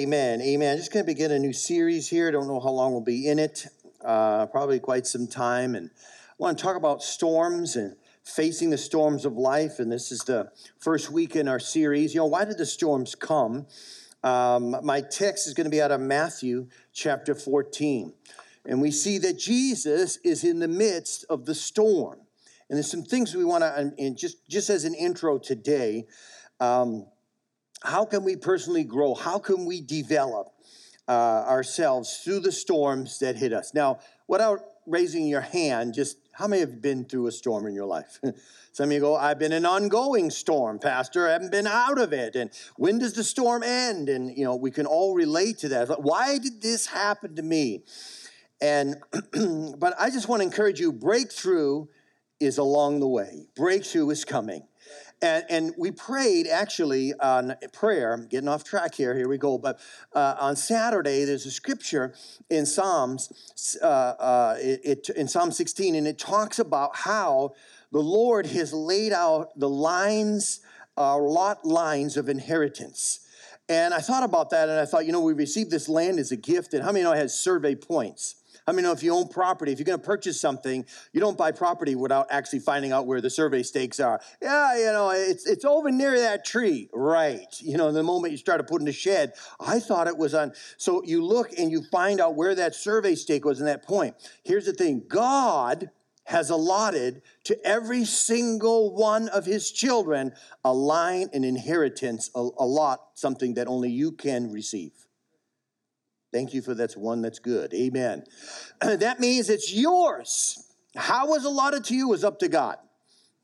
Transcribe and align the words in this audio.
Amen. 0.00 0.40
Amen. 0.40 0.78
Just 0.78 0.94
going 0.94 1.04
to 1.04 1.06
begin 1.06 1.30
a 1.30 1.38
new 1.38 1.52
series 1.52 2.08
here. 2.08 2.30
Don't 2.30 2.48
know 2.48 2.58
how 2.58 2.70
long 2.70 2.92
we'll 2.92 3.02
be 3.02 3.28
in 3.28 3.38
it. 3.38 3.66
Uh, 4.02 4.46
probably 4.46 4.80
quite 4.80 5.06
some 5.06 5.26
time. 5.26 5.74
And 5.74 5.90
I 5.92 6.34
want 6.38 6.56
to 6.56 6.64
talk 6.64 6.74
about 6.74 7.02
storms 7.02 7.76
and 7.76 7.96
facing 8.24 8.70
the 8.70 8.78
storms 8.78 9.26
of 9.26 9.34
life. 9.34 9.78
And 9.78 9.92
this 9.92 10.10
is 10.10 10.20
the 10.20 10.52
first 10.78 11.10
week 11.10 11.36
in 11.36 11.48
our 11.48 11.60
series. 11.60 12.14
You 12.14 12.20
know, 12.20 12.26
why 12.26 12.46
did 12.46 12.56
the 12.56 12.64
storms 12.64 13.14
come? 13.14 13.66
Um, 14.24 14.74
my 14.82 15.02
text 15.02 15.46
is 15.46 15.52
going 15.52 15.66
to 15.66 15.70
be 15.70 15.82
out 15.82 15.90
of 15.90 16.00
Matthew 16.00 16.68
chapter 16.94 17.34
14. 17.34 18.14
And 18.64 18.80
we 18.80 18.92
see 18.92 19.18
that 19.18 19.38
Jesus 19.38 20.16
is 20.24 20.44
in 20.44 20.60
the 20.60 20.68
midst 20.68 21.26
of 21.28 21.44
the 21.44 21.54
storm. 21.54 22.20
And 22.70 22.78
there's 22.78 22.90
some 22.90 23.02
things 23.02 23.34
we 23.34 23.44
want 23.44 23.64
to, 23.64 23.92
and 23.98 24.16
just, 24.16 24.48
just 24.48 24.70
as 24.70 24.84
an 24.84 24.94
intro 24.94 25.36
today, 25.36 26.06
um, 26.58 27.04
how 27.82 28.04
can 28.04 28.24
we 28.24 28.36
personally 28.36 28.84
grow? 28.84 29.14
How 29.14 29.38
can 29.38 29.64
we 29.64 29.80
develop 29.80 30.48
uh, 31.08 31.44
ourselves 31.46 32.20
through 32.22 32.40
the 32.40 32.52
storms 32.52 33.18
that 33.20 33.36
hit 33.36 33.52
us? 33.52 33.72
Now, 33.74 34.00
without 34.28 34.60
raising 34.86 35.26
your 35.26 35.40
hand, 35.40 35.94
just 35.94 36.18
how 36.32 36.46
many 36.46 36.60
have 36.60 36.82
been 36.82 37.04
through 37.04 37.26
a 37.26 37.32
storm 37.32 37.66
in 37.66 37.74
your 37.74 37.86
life? 37.86 38.20
Some 38.72 38.90
of 38.90 38.92
you 38.92 39.00
go, 39.00 39.16
I've 39.16 39.38
been 39.38 39.52
an 39.52 39.66
ongoing 39.66 40.30
storm, 40.30 40.78
Pastor. 40.78 41.28
I 41.28 41.32
haven't 41.32 41.50
been 41.50 41.66
out 41.66 41.98
of 41.98 42.12
it. 42.12 42.36
And 42.36 42.50
when 42.76 42.98
does 42.98 43.14
the 43.14 43.24
storm 43.24 43.62
end? 43.62 44.08
And, 44.08 44.36
you 44.36 44.44
know, 44.44 44.54
we 44.54 44.70
can 44.70 44.86
all 44.86 45.14
relate 45.14 45.58
to 45.58 45.68
that. 45.70 46.00
Why 46.00 46.38
did 46.38 46.62
this 46.62 46.86
happen 46.86 47.34
to 47.36 47.42
me? 47.42 47.82
And, 48.60 48.96
but 49.78 49.94
I 49.98 50.10
just 50.10 50.28
want 50.28 50.40
to 50.40 50.46
encourage 50.46 50.80
you 50.80 50.92
breakthrough 50.92 51.86
is 52.38 52.58
along 52.58 53.00
the 53.00 53.08
way, 53.08 53.48
breakthrough 53.54 54.08
is 54.10 54.24
coming. 54.24 54.62
And, 55.22 55.44
and 55.50 55.74
we 55.76 55.90
prayed 55.90 56.46
actually 56.46 57.12
on 57.14 57.54
prayer. 57.72 58.14
I'm 58.14 58.26
getting 58.26 58.48
off 58.48 58.64
track 58.64 58.94
here. 58.94 59.14
Here 59.14 59.28
we 59.28 59.36
go. 59.36 59.58
But 59.58 59.78
uh, 60.14 60.36
on 60.40 60.56
Saturday, 60.56 61.24
there's 61.24 61.44
a 61.44 61.50
scripture 61.50 62.14
in 62.48 62.64
Psalms, 62.64 63.76
uh, 63.82 63.84
uh, 63.84 64.56
it, 64.58 64.80
it, 64.82 65.08
in 65.10 65.28
Psalm 65.28 65.52
16, 65.52 65.94
and 65.94 66.06
it 66.06 66.18
talks 66.18 66.58
about 66.58 66.96
how 66.96 67.52
the 67.92 68.00
Lord 68.00 68.46
has 68.46 68.72
laid 68.72 69.12
out 69.12 69.58
the 69.58 69.68
lines, 69.68 70.60
uh, 70.96 71.18
lot 71.18 71.66
lines 71.66 72.16
of 72.16 72.28
inheritance. 72.30 73.20
And 73.68 73.92
I 73.92 73.98
thought 73.98 74.22
about 74.22 74.50
that, 74.50 74.68
and 74.68 74.80
I 74.80 74.86
thought, 74.86 75.06
you 75.06 75.12
know, 75.12 75.20
we 75.20 75.34
received 75.34 75.70
this 75.70 75.88
land 75.88 76.18
as 76.18 76.32
a 76.32 76.36
gift, 76.36 76.72
and 76.72 76.82
how 76.82 76.92
many 76.92 77.04
know 77.04 77.12
it 77.12 77.18
has 77.18 77.38
survey 77.38 77.74
points? 77.74 78.39
I 78.70 78.72
mean, 78.72 78.86
if 78.86 79.02
you 79.02 79.12
own 79.12 79.26
property, 79.26 79.72
if 79.72 79.80
you're 79.80 79.84
going 79.84 79.98
to 79.98 80.06
purchase 80.06 80.40
something, 80.40 80.86
you 81.12 81.20
don't 81.20 81.36
buy 81.36 81.50
property 81.50 81.96
without 81.96 82.28
actually 82.30 82.60
finding 82.60 82.92
out 82.92 83.04
where 83.04 83.20
the 83.20 83.28
survey 83.28 83.64
stakes 83.64 83.98
are. 83.98 84.20
Yeah, 84.40 84.78
you 84.78 84.92
know, 84.92 85.10
it's 85.10 85.44
it's 85.44 85.64
over 85.64 85.90
near 85.90 86.20
that 86.20 86.44
tree, 86.44 86.88
right? 86.92 87.52
You 87.58 87.76
know, 87.76 87.90
the 87.90 88.04
moment 88.04 88.30
you 88.30 88.36
started 88.36 88.68
putting 88.68 88.84
the 88.84 88.92
shed, 88.92 89.32
I 89.58 89.80
thought 89.80 90.06
it 90.06 90.16
was 90.16 90.34
on. 90.34 90.52
So 90.76 91.02
you 91.04 91.24
look 91.24 91.50
and 91.58 91.72
you 91.72 91.82
find 91.90 92.20
out 92.20 92.36
where 92.36 92.54
that 92.54 92.76
survey 92.76 93.16
stake 93.16 93.44
was 93.44 93.58
in 93.58 93.66
that 93.66 93.82
point. 93.82 94.14
Here's 94.44 94.66
the 94.66 94.72
thing: 94.72 95.02
God 95.08 95.90
has 96.26 96.48
allotted 96.48 97.22
to 97.42 97.66
every 97.66 98.04
single 98.04 98.94
one 98.94 99.28
of 99.30 99.46
his 99.46 99.72
children 99.72 100.32
a 100.64 100.72
line, 100.72 101.28
an 101.32 101.42
inheritance, 101.42 102.30
a, 102.36 102.38
a 102.38 102.64
lot, 102.64 103.00
something 103.14 103.54
that 103.54 103.66
only 103.66 103.90
you 103.90 104.12
can 104.12 104.52
receive. 104.52 104.92
Thank 106.32 106.54
you 106.54 106.62
for 106.62 106.74
that's 106.74 106.96
one 106.96 107.22
that's 107.22 107.38
good. 107.38 107.74
Amen. 107.74 108.24
that 108.80 109.20
means 109.20 109.50
it's 109.50 109.72
yours. 109.72 110.64
How 110.96 111.28
was 111.28 111.44
allotted 111.44 111.84
to 111.84 111.94
you 111.94 112.12
is 112.12 112.24
up 112.24 112.38
to 112.40 112.48
God. 112.48 112.76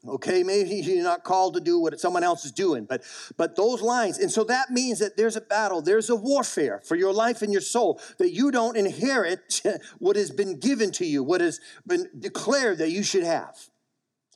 Okay, 0.08 0.44
maybe 0.44 0.76
you're 0.76 1.02
not 1.02 1.24
called 1.24 1.54
to 1.54 1.60
do 1.60 1.80
what 1.80 1.98
someone 1.98 2.22
else 2.22 2.44
is 2.44 2.52
doing, 2.52 2.84
but 2.84 3.02
but 3.36 3.56
those 3.56 3.82
lines, 3.82 4.18
and 4.18 4.30
so 4.30 4.44
that 4.44 4.70
means 4.70 5.00
that 5.00 5.16
there's 5.16 5.34
a 5.34 5.40
battle, 5.40 5.82
there's 5.82 6.10
a 6.10 6.14
warfare 6.14 6.80
for 6.84 6.94
your 6.94 7.12
life 7.12 7.42
and 7.42 7.50
your 7.50 7.60
soul 7.60 8.00
that 8.18 8.32
you 8.32 8.52
don't 8.52 8.76
inherit 8.76 9.62
what 9.98 10.14
has 10.14 10.30
been 10.30 10.60
given 10.60 10.92
to 10.92 11.04
you, 11.04 11.24
what 11.24 11.40
has 11.40 11.60
been 11.86 12.08
declared 12.16 12.78
that 12.78 12.90
you 12.90 13.02
should 13.02 13.24
have. 13.24 13.56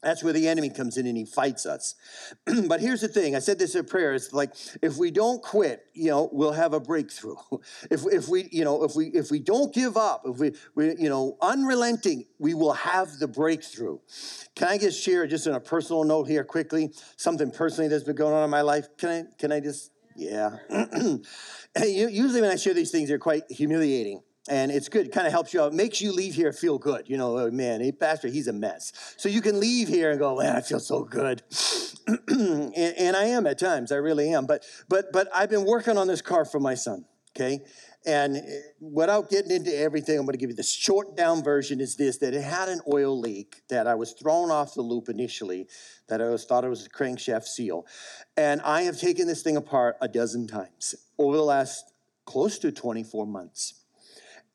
That's 0.03 0.25
where 0.25 0.33
the 0.33 0.49
enemy 0.49 0.71
comes 0.71 0.97
in 0.97 1.07
and 1.07 1.17
he 1.17 1.27
fights 1.27 1.67
us. 1.67 1.95
but 2.67 2.81
here's 2.81 3.03
the 3.03 3.09
thing 3.09 3.37
I 3.37 3.39
said 3.39 3.59
this 3.59 3.75
in 3.75 3.85
prayer. 3.85 4.15
It's 4.15 4.33
like 4.33 4.55
if 4.81 4.97
we 4.97 5.11
don't 5.11 5.43
quit, 5.43 5.85
you 5.93 6.11
know, 6.11 6.31
we'll 6.33 6.53
have 6.53 6.73
a 6.73 6.81
breakthrough. 6.81 7.37
if, 7.91 8.05
if 8.07 8.29
we, 8.29 8.49
you 8.51 8.65
know, 8.65 8.83
if 8.85 8.97
we 8.97 9.07
if 9.09 9.31
we 9.31 9.39
don't 9.39 9.75
give 9.75 9.97
up, 9.97 10.23
if 10.25 10.39
we, 10.39 10.53
we, 10.75 10.97
you 10.97 11.11
know, 11.11 11.37
unrelenting, 11.43 12.25
we 12.39 12.55
will 12.55 12.73
have 12.73 13.19
the 13.19 13.29
breakthrough. 13.29 13.99
Can 14.55 14.69
I 14.69 14.79
just 14.79 15.03
share 15.03 15.27
just 15.27 15.47
on 15.47 15.55
a 15.55 15.61
personal 15.61 16.05
note 16.05 16.25
here 16.25 16.45
quickly, 16.45 16.93
something 17.17 17.51
personally 17.51 17.89
that's 17.89 18.05
been 18.05 18.17
going 18.17 18.35
on 18.35 18.43
in 18.43 18.51
my 18.51 18.63
life? 18.63 18.89
Can 18.97 19.11
I 19.11 19.25
can 19.39 19.53
I 19.53 19.61
just 19.61 19.93
yeah. 20.17 20.57
Usually 21.83 22.41
when 22.41 22.51
I 22.51 22.57
share 22.57 22.75
these 22.75 22.91
things, 22.91 23.09
they're 23.09 23.19
quite 23.19 23.45
humiliating 23.51 24.23
and 24.49 24.71
it's 24.71 24.89
good. 24.89 25.07
It 25.07 25.13
kind 25.13 25.27
of 25.27 25.33
helps 25.33 25.53
you 25.53 25.61
out. 25.61 25.75
Makes 25.75 26.01
you 26.01 26.13
leave 26.13 26.35
here 26.35 26.53
feel 26.53 26.79
good. 26.79 27.09
You 27.09 27.19
know, 27.19 27.39
oh, 27.39 27.51
man, 27.51 27.91
pastor, 27.99 28.29
he's 28.29 28.49
a 28.49 28.53
mess. 28.53 28.93
So 29.17 29.29
you 29.29 29.43
can 29.43 29.61
leave 29.61 29.89
here 29.89 30.11
and 30.11 30.19
go, 30.19 30.37
man, 30.37 30.57
I 30.57 30.61
feel 30.61 30.81
so 30.81 31.05
good. 31.05 31.43
and, 32.07 32.75
and, 32.75 33.17
I 33.17 33.25
am 33.25 33.47
at 33.47 33.59
times. 33.59 33.93
I 33.93 33.97
really 33.97 34.33
am. 34.33 34.47
But 34.47 34.65
but 34.89 35.13
but 35.13 35.29
I've 35.35 35.51
been 35.51 35.67
working 35.67 35.99
on 35.99 36.07
this 36.07 36.23
car 36.23 36.45
for 36.45 36.59
my 36.59 36.75
son. 36.75 37.05
Okay. 37.37 37.61
And 38.07 38.39
eh, 38.39 38.41
without 38.81 39.29
getting 39.29 39.51
into 39.51 39.77
everything, 39.77 40.19
I'm 40.19 40.25
going 40.25 40.33
to 40.33 40.39
give 40.39 40.51
you 40.51 40.57
the 40.57 40.63
short 40.63 41.17
down 41.17 41.45
version 41.45 41.81
is 41.81 41.97
this 41.97 42.17
that 42.19 42.35
it 42.35 42.43
had 42.43 42.69
an 42.69 42.81
oil 42.91 43.19
leak 43.19 43.63
that 43.69 43.87
I 43.87 43.95
was 43.95 44.13
thrown 44.13 44.51
off 44.51 44.75
the 44.75 44.83
loop 44.83 45.09
initially, 45.09 45.69
that 46.09 46.23
I 46.23 46.29
was 46.31 46.45
thought 46.45 46.65
it 46.65 46.69
was 46.69 46.87
a 46.87 46.91
crankshaft 46.91 47.45
seal. 47.45 47.87
And 48.37 48.63
I 48.63 48.83
have 48.83 48.99
taken 48.99 49.27
this 49.27 49.43
thing 49.43 49.57
apart 49.57 49.97
a 50.01 50.09
dozen 50.09 50.47
times 50.47 50.95
over 51.19 51.37
the 51.37 51.43
last 51.43 51.93
close 52.25 52.59
to 52.61 52.73
24 52.73 53.27
months. 53.27 53.80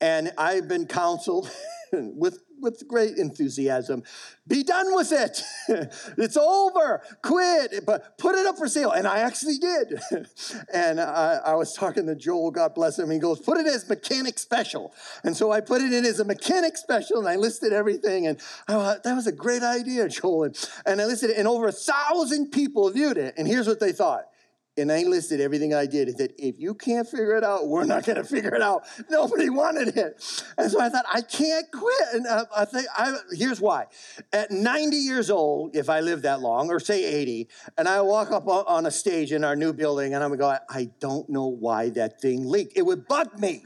And 0.00 0.32
I've 0.36 0.68
been 0.68 0.86
counseled 0.86 1.50
with, 1.92 2.38
with 2.60 2.86
great 2.88 3.16
enthusiasm 3.16 4.02
be 4.48 4.62
done 4.62 4.94
with 4.94 5.12
it. 5.12 5.42
it's 6.18 6.36
over. 6.36 7.02
Quit. 7.22 7.84
But 7.84 8.16
put 8.18 8.36
it 8.36 8.46
up 8.46 8.56
for 8.56 8.68
sale. 8.68 8.92
And 8.92 9.06
I 9.06 9.20
actually 9.20 9.58
did. 9.58 10.00
and 10.72 11.00
I, 11.00 11.40
I, 11.44 11.54
was 11.54 11.74
talking 11.74 12.06
to 12.06 12.14
Joel, 12.14 12.52
God 12.52 12.74
bless 12.74 12.98
him. 12.98 13.10
He 13.10 13.18
goes, 13.18 13.40
put 13.40 13.58
it 13.58 13.66
as 13.66 13.88
mechanic 13.88 14.38
special. 14.38 14.94
And 15.24 15.36
so 15.36 15.50
I 15.50 15.60
put 15.60 15.82
it 15.82 15.92
in 15.92 16.04
as 16.04 16.20
a 16.20 16.24
mechanic 16.24 16.76
special 16.76 17.18
and 17.18 17.28
I 17.28 17.36
listed 17.36 17.72
everything. 17.72 18.26
And 18.26 18.38
I 18.68 18.72
thought, 18.72 19.02
that 19.02 19.14
was 19.14 19.26
a 19.26 19.32
great 19.32 19.62
idea, 19.62 20.08
Joel. 20.08 20.44
And, 20.44 20.70
and 20.86 21.00
I 21.00 21.06
listed 21.06 21.30
it, 21.30 21.38
and 21.38 21.48
over 21.48 21.66
a 21.66 21.72
thousand 21.72 22.52
people 22.52 22.88
viewed 22.90 23.16
it. 23.16 23.34
And 23.36 23.48
here's 23.48 23.66
what 23.66 23.80
they 23.80 23.92
thought 23.92 24.28
and 24.76 24.92
I 24.92 25.02
listed 25.02 25.40
everything 25.40 25.74
I 25.74 25.86
did. 25.86 26.08
and 26.08 26.16
said, 26.16 26.32
if 26.38 26.56
you 26.58 26.74
can't 26.74 27.08
figure 27.08 27.36
it 27.36 27.44
out, 27.44 27.68
we're 27.68 27.84
not 27.84 28.04
going 28.04 28.16
to 28.16 28.24
figure 28.24 28.54
it 28.54 28.62
out. 28.62 28.84
Nobody 29.10 29.50
wanted 29.50 29.96
it. 29.96 30.44
And 30.58 30.70
so 30.70 30.80
I 30.80 30.88
thought, 30.88 31.04
I 31.12 31.20
can't 31.22 31.66
quit. 31.72 32.08
And 32.14 32.26
uh, 32.26 32.44
I 32.54 32.64
think, 32.64 32.86
I, 32.96 33.16
here's 33.32 33.60
why. 33.60 33.86
At 34.32 34.50
90 34.50 34.96
years 34.96 35.30
old, 35.30 35.76
if 35.76 35.88
I 35.88 36.00
live 36.00 36.22
that 36.22 36.40
long, 36.40 36.70
or 36.70 36.80
say 36.80 37.04
80, 37.04 37.48
and 37.78 37.88
I 37.88 38.00
walk 38.02 38.30
up 38.30 38.46
on 38.46 38.86
a 38.86 38.90
stage 38.90 39.32
in 39.32 39.44
our 39.44 39.56
new 39.56 39.72
building 39.72 40.14
and 40.14 40.22
I'm 40.22 40.30
going 40.30 40.40
go, 40.40 40.58
I 40.68 40.90
don't 41.00 41.28
know 41.28 41.46
why 41.46 41.90
that 41.90 42.20
thing 42.20 42.48
leaked. 42.48 42.76
It 42.76 42.82
would 42.82 43.08
bug 43.08 43.38
me. 43.38 43.64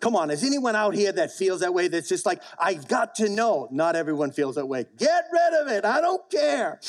Come 0.00 0.16
on, 0.16 0.30
is 0.30 0.44
anyone 0.44 0.76
out 0.76 0.94
here 0.94 1.12
that 1.12 1.32
feels 1.32 1.60
that 1.60 1.72
way? 1.72 1.88
That's 1.88 2.08
just 2.08 2.26
like, 2.26 2.42
I've 2.58 2.86
got 2.88 3.14
to 3.16 3.28
know. 3.28 3.68
Not 3.70 3.96
everyone 3.96 4.30
feels 4.30 4.56
that 4.56 4.66
way. 4.66 4.86
Get 4.96 5.24
rid 5.32 5.60
of 5.60 5.68
it. 5.68 5.84
I 5.84 6.00
don't 6.00 6.28
care. 6.30 6.80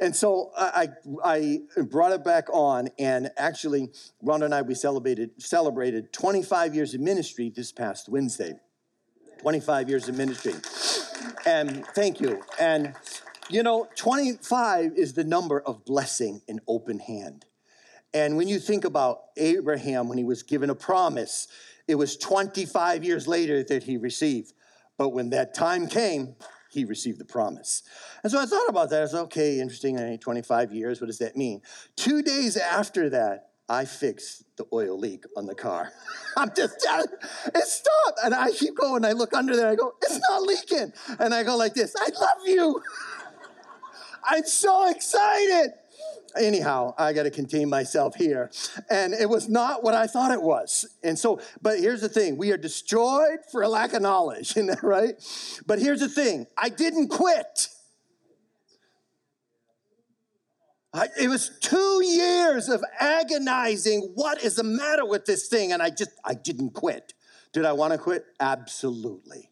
And 0.00 0.14
so 0.14 0.50
I, 0.56 0.88
I, 1.24 1.60
brought 1.90 2.12
it 2.12 2.24
back 2.24 2.48
on, 2.52 2.88
and 2.98 3.30
actually, 3.36 3.90
Rhonda 4.24 4.46
and 4.46 4.54
I, 4.54 4.62
we 4.62 4.74
celebrated, 4.74 5.30
celebrated 5.42 6.12
25 6.12 6.74
years 6.74 6.94
of 6.94 7.00
ministry 7.00 7.52
this 7.54 7.72
past 7.72 8.08
Wednesday. 8.08 8.54
25 9.40 9.88
years 9.88 10.08
of 10.08 10.16
ministry. 10.16 10.54
And 11.46 11.84
thank 11.94 12.20
you. 12.20 12.42
And 12.58 12.94
you 13.50 13.64
know, 13.64 13.88
25 13.96 14.92
is 14.96 15.14
the 15.14 15.24
number 15.24 15.60
of 15.60 15.84
blessing 15.84 16.40
and 16.48 16.60
open 16.68 17.00
hand. 17.00 17.44
And 18.14 18.36
when 18.36 18.48
you 18.48 18.58
think 18.58 18.84
about 18.84 19.22
Abraham, 19.36 20.08
when 20.08 20.18
he 20.18 20.24
was 20.24 20.42
given 20.42 20.70
a 20.70 20.74
promise, 20.74 21.48
it 21.90 21.96
was 21.96 22.16
25 22.16 23.04
years 23.04 23.26
later 23.26 23.62
that 23.64 23.82
he 23.82 23.96
received. 23.96 24.52
But 24.96 25.10
when 25.10 25.30
that 25.30 25.54
time 25.54 25.88
came, 25.88 26.36
he 26.70 26.84
received 26.84 27.18
the 27.18 27.24
promise. 27.24 27.82
And 28.22 28.30
so 28.30 28.38
I 28.40 28.46
thought 28.46 28.68
about 28.68 28.90
that. 28.90 28.98
I 28.98 29.02
was 29.02 29.14
okay, 29.14 29.60
interesting. 29.60 30.18
25 30.18 30.72
years, 30.72 31.00
what 31.00 31.08
does 31.08 31.18
that 31.18 31.36
mean? 31.36 31.62
Two 31.96 32.22
days 32.22 32.56
after 32.56 33.10
that, 33.10 33.48
I 33.68 33.84
fixed 33.84 34.44
the 34.56 34.66
oil 34.72 34.98
leak 34.98 35.24
on 35.36 35.46
the 35.46 35.54
car. 35.54 35.92
I'm 36.36 36.50
just 36.56 36.74
it 36.76 37.64
stopped. 37.64 38.20
And 38.24 38.34
I 38.34 38.50
keep 38.52 38.76
going. 38.76 39.04
I 39.04 39.12
look 39.12 39.34
under 39.34 39.56
there. 39.56 39.68
I 39.68 39.74
go, 39.74 39.94
it's 40.02 40.20
not 40.28 40.42
leaking. 40.42 40.92
And 41.18 41.34
I 41.34 41.42
go 41.42 41.56
like 41.56 41.74
this 41.74 41.94
I 41.98 42.08
love 42.20 42.46
you. 42.46 42.82
I'm 44.24 44.44
so 44.44 44.88
excited. 44.90 45.72
Anyhow, 46.38 46.94
I 46.98 47.12
got 47.12 47.24
to 47.24 47.30
contain 47.30 47.68
myself 47.68 48.14
here. 48.14 48.50
And 48.88 49.12
it 49.14 49.28
was 49.28 49.48
not 49.48 49.82
what 49.82 49.94
I 49.94 50.06
thought 50.06 50.32
it 50.32 50.42
was. 50.42 50.86
And 51.02 51.18
so, 51.18 51.40
but 51.62 51.78
here's 51.78 52.00
the 52.00 52.08
thing 52.08 52.36
we 52.36 52.52
are 52.52 52.56
destroyed 52.56 53.38
for 53.50 53.62
a 53.62 53.68
lack 53.68 53.92
of 53.92 54.02
knowledge, 54.02 54.50
isn't 54.56 54.66
that 54.66 54.82
right? 54.82 55.14
But 55.66 55.78
here's 55.78 56.00
the 56.00 56.08
thing 56.08 56.46
I 56.56 56.68
didn't 56.68 57.08
quit. 57.08 57.68
I, 60.92 61.08
it 61.20 61.28
was 61.28 61.52
two 61.60 62.04
years 62.04 62.68
of 62.68 62.84
agonizing. 62.98 64.10
What 64.14 64.42
is 64.42 64.56
the 64.56 64.64
matter 64.64 65.06
with 65.06 65.24
this 65.24 65.46
thing? 65.46 65.72
And 65.72 65.80
I 65.80 65.90
just, 65.90 66.10
I 66.24 66.34
didn't 66.34 66.70
quit. 66.70 67.14
Did 67.52 67.64
I 67.64 67.72
want 67.72 67.92
to 67.92 67.98
quit? 67.98 68.24
Absolutely. 68.40 69.49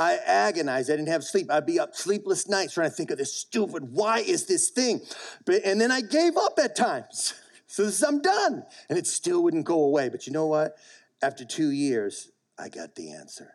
I 0.00 0.14
agonized. 0.14 0.90
I 0.90 0.96
didn't 0.96 1.10
have 1.10 1.22
sleep. 1.22 1.50
I'd 1.50 1.66
be 1.66 1.78
up 1.78 1.94
sleepless 1.94 2.48
nights 2.48 2.72
trying 2.72 2.88
to 2.88 2.96
think 2.96 3.10
of 3.10 3.18
this 3.18 3.34
stupid, 3.34 3.92
why 3.92 4.20
is 4.20 4.46
this 4.46 4.70
thing? 4.70 5.02
But, 5.44 5.62
and 5.62 5.78
then 5.78 5.92
I 5.92 6.00
gave 6.00 6.38
up 6.38 6.58
at 6.62 6.74
times. 6.74 7.34
So 7.72 7.84
this, 7.84 8.02
I'm 8.02 8.20
done. 8.20 8.64
And 8.88 8.98
it 8.98 9.06
still 9.06 9.44
wouldn't 9.44 9.64
go 9.64 9.84
away. 9.84 10.08
But 10.08 10.26
you 10.26 10.32
know 10.32 10.48
what? 10.48 10.74
After 11.22 11.44
two 11.44 11.70
years, 11.70 12.32
I 12.58 12.68
got 12.68 12.96
the 12.96 13.12
answer. 13.12 13.54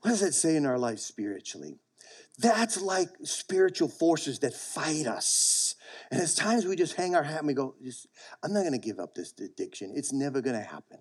What 0.00 0.10
does 0.10 0.18
that 0.18 0.34
say 0.34 0.56
in 0.56 0.66
our 0.66 0.80
life 0.80 0.98
spiritually? 0.98 1.78
That's 2.40 2.82
like 2.82 3.08
spiritual 3.22 3.86
forces 3.86 4.40
that 4.40 4.52
fight 4.52 5.06
us. 5.06 5.76
And 6.10 6.18
there's 6.18 6.34
times 6.34 6.66
we 6.66 6.74
just 6.74 6.96
hang 6.96 7.14
our 7.14 7.22
hat 7.22 7.38
and 7.38 7.46
we 7.46 7.54
go, 7.54 7.76
I'm 8.42 8.52
not 8.52 8.62
going 8.62 8.72
to 8.72 8.78
give 8.78 8.98
up 8.98 9.14
this 9.14 9.32
addiction. 9.38 9.92
It's 9.94 10.12
never 10.12 10.40
going 10.40 10.56
to 10.56 10.68
happen. 10.68 10.98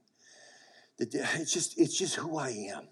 It's 0.99 1.51
just, 1.51 1.79
it's 1.79 1.97
just 1.97 2.13
who 2.13 2.37
I 2.37 2.49
am. 2.75 2.89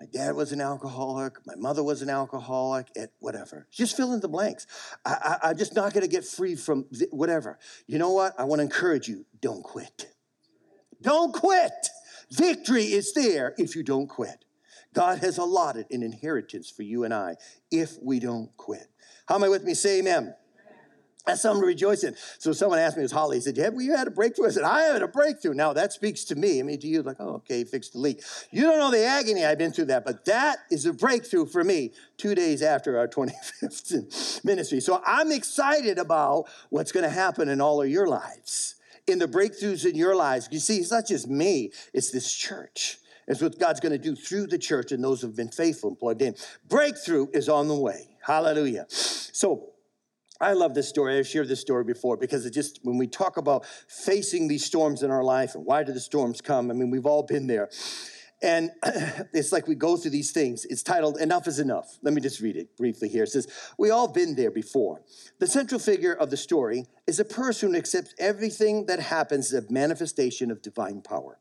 My 0.00 0.06
dad 0.06 0.36
was 0.36 0.52
an 0.52 0.60
alcoholic. 0.60 1.34
My 1.44 1.56
mother 1.56 1.82
was 1.82 2.02
an 2.02 2.10
alcoholic. 2.10 2.86
At 2.96 3.10
whatever. 3.18 3.66
Just 3.70 3.96
fill 3.96 4.12
in 4.12 4.20
the 4.20 4.28
blanks. 4.28 4.66
I, 5.04 5.38
I, 5.42 5.50
I'm 5.50 5.58
just 5.58 5.74
not 5.74 5.92
going 5.92 6.02
to 6.02 6.10
get 6.10 6.24
free 6.24 6.54
from 6.54 6.86
whatever. 7.10 7.58
You 7.86 7.98
know 7.98 8.12
what? 8.12 8.38
I 8.38 8.44
want 8.44 8.60
to 8.60 8.64
encourage 8.64 9.08
you. 9.08 9.26
Don't 9.40 9.62
quit. 9.62 10.14
Don't 11.02 11.32
quit. 11.32 11.88
Victory 12.30 12.84
is 12.84 13.12
there 13.14 13.54
if 13.58 13.74
you 13.74 13.82
don't 13.82 14.06
quit. 14.06 14.44
God 14.94 15.18
has 15.18 15.38
allotted 15.38 15.86
an 15.90 16.02
inheritance 16.02 16.70
for 16.70 16.82
you 16.82 17.04
and 17.04 17.12
I 17.12 17.36
if 17.70 17.96
we 18.02 18.20
don't 18.20 18.56
quit. 18.56 18.86
How 19.26 19.34
am 19.34 19.44
I 19.44 19.48
with 19.48 19.64
me? 19.64 19.74
Say 19.74 19.98
amen. 19.98 20.34
That's 21.28 21.42
something 21.42 21.60
to 21.60 21.66
rejoice 21.66 22.04
in. 22.04 22.16
So 22.38 22.52
someone 22.52 22.78
asked 22.78 22.96
me, 22.96 23.02
it 23.02 23.04
was 23.04 23.12
Holly, 23.12 23.36
he 23.36 23.42
said, 23.42 23.58
Have 23.58 23.74
you 23.78 23.94
had 23.94 24.06
a 24.06 24.10
breakthrough? 24.10 24.46
I 24.46 24.50
said, 24.50 24.62
I 24.62 24.80
had 24.84 25.02
a 25.02 25.08
breakthrough. 25.08 25.52
Now 25.52 25.74
that 25.74 25.92
speaks 25.92 26.24
to 26.24 26.34
me. 26.34 26.58
I 26.58 26.62
mean, 26.62 26.80
to 26.80 26.86
you, 26.86 27.02
like, 27.02 27.18
oh, 27.20 27.34
okay, 27.34 27.64
fixed 27.64 27.92
the 27.92 27.98
leak. 27.98 28.22
You 28.50 28.62
don't 28.62 28.78
know 28.78 28.90
the 28.90 29.04
agony 29.04 29.44
I've 29.44 29.58
been 29.58 29.70
through 29.70 29.86
that, 29.86 30.06
but 30.06 30.24
that 30.24 30.60
is 30.70 30.86
a 30.86 30.92
breakthrough 30.94 31.44
for 31.44 31.62
me 31.62 31.92
two 32.16 32.34
days 32.34 32.62
after 32.62 32.98
our 32.98 33.06
25th 33.08 34.42
ministry. 34.42 34.80
So 34.80 35.02
I'm 35.06 35.30
excited 35.30 35.98
about 35.98 36.46
what's 36.70 36.92
going 36.92 37.04
to 37.04 37.10
happen 37.10 37.50
in 37.50 37.60
all 37.60 37.82
of 37.82 37.90
your 37.90 38.06
lives, 38.06 38.76
in 39.06 39.18
the 39.18 39.28
breakthroughs 39.28 39.84
in 39.84 39.96
your 39.96 40.16
lives. 40.16 40.48
You 40.50 40.60
see, 40.60 40.78
it's 40.78 40.90
not 40.90 41.06
just 41.06 41.28
me, 41.28 41.72
it's 41.92 42.10
this 42.10 42.32
church. 42.32 43.00
It's 43.26 43.42
what 43.42 43.58
God's 43.58 43.80
going 43.80 43.92
to 43.92 43.98
do 43.98 44.16
through 44.16 44.46
the 44.46 44.56
church 44.56 44.92
and 44.92 45.04
those 45.04 45.20
who've 45.20 45.36
been 45.36 45.50
faithful 45.50 45.90
and 45.90 45.98
plugged 45.98 46.22
in. 46.22 46.36
Breakthrough 46.66 47.26
is 47.34 47.50
on 47.50 47.68
the 47.68 47.78
way. 47.78 48.16
Hallelujah. 48.22 48.86
So, 48.88 49.72
I 50.40 50.52
love 50.52 50.74
this 50.74 50.88
story. 50.88 51.18
I've 51.18 51.26
shared 51.26 51.48
this 51.48 51.60
story 51.60 51.84
before 51.84 52.16
because 52.16 52.46
it 52.46 52.52
just, 52.52 52.80
when 52.82 52.96
we 52.96 53.06
talk 53.06 53.36
about 53.36 53.66
facing 53.88 54.48
these 54.48 54.64
storms 54.64 55.02
in 55.02 55.10
our 55.10 55.24
life 55.24 55.54
and 55.54 55.64
why 55.64 55.82
do 55.82 55.92
the 55.92 56.00
storms 56.00 56.40
come, 56.40 56.70
I 56.70 56.74
mean, 56.74 56.90
we've 56.90 57.06
all 57.06 57.24
been 57.24 57.46
there. 57.46 57.70
And 58.40 58.70
it's 59.32 59.50
like 59.50 59.66
we 59.66 59.74
go 59.74 59.96
through 59.96 60.12
these 60.12 60.30
things. 60.30 60.64
It's 60.66 60.82
titled 60.84 61.18
Enough 61.18 61.48
is 61.48 61.58
Enough. 61.58 61.98
Let 62.02 62.14
me 62.14 62.20
just 62.20 62.40
read 62.40 62.56
it 62.56 62.76
briefly 62.76 63.08
here. 63.08 63.24
It 63.24 63.30
says, 63.30 63.48
We 63.78 63.90
all 63.90 64.06
been 64.06 64.36
there 64.36 64.52
before. 64.52 65.02
The 65.40 65.48
central 65.48 65.80
figure 65.80 66.14
of 66.14 66.30
the 66.30 66.36
story 66.36 66.86
is 67.08 67.18
a 67.18 67.24
person 67.24 67.72
who 67.72 67.78
accepts 67.78 68.14
everything 68.18 68.86
that 68.86 69.00
happens 69.00 69.52
as 69.52 69.64
a 69.64 69.72
manifestation 69.72 70.52
of 70.52 70.62
divine 70.62 71.02
power. 71.02 71.40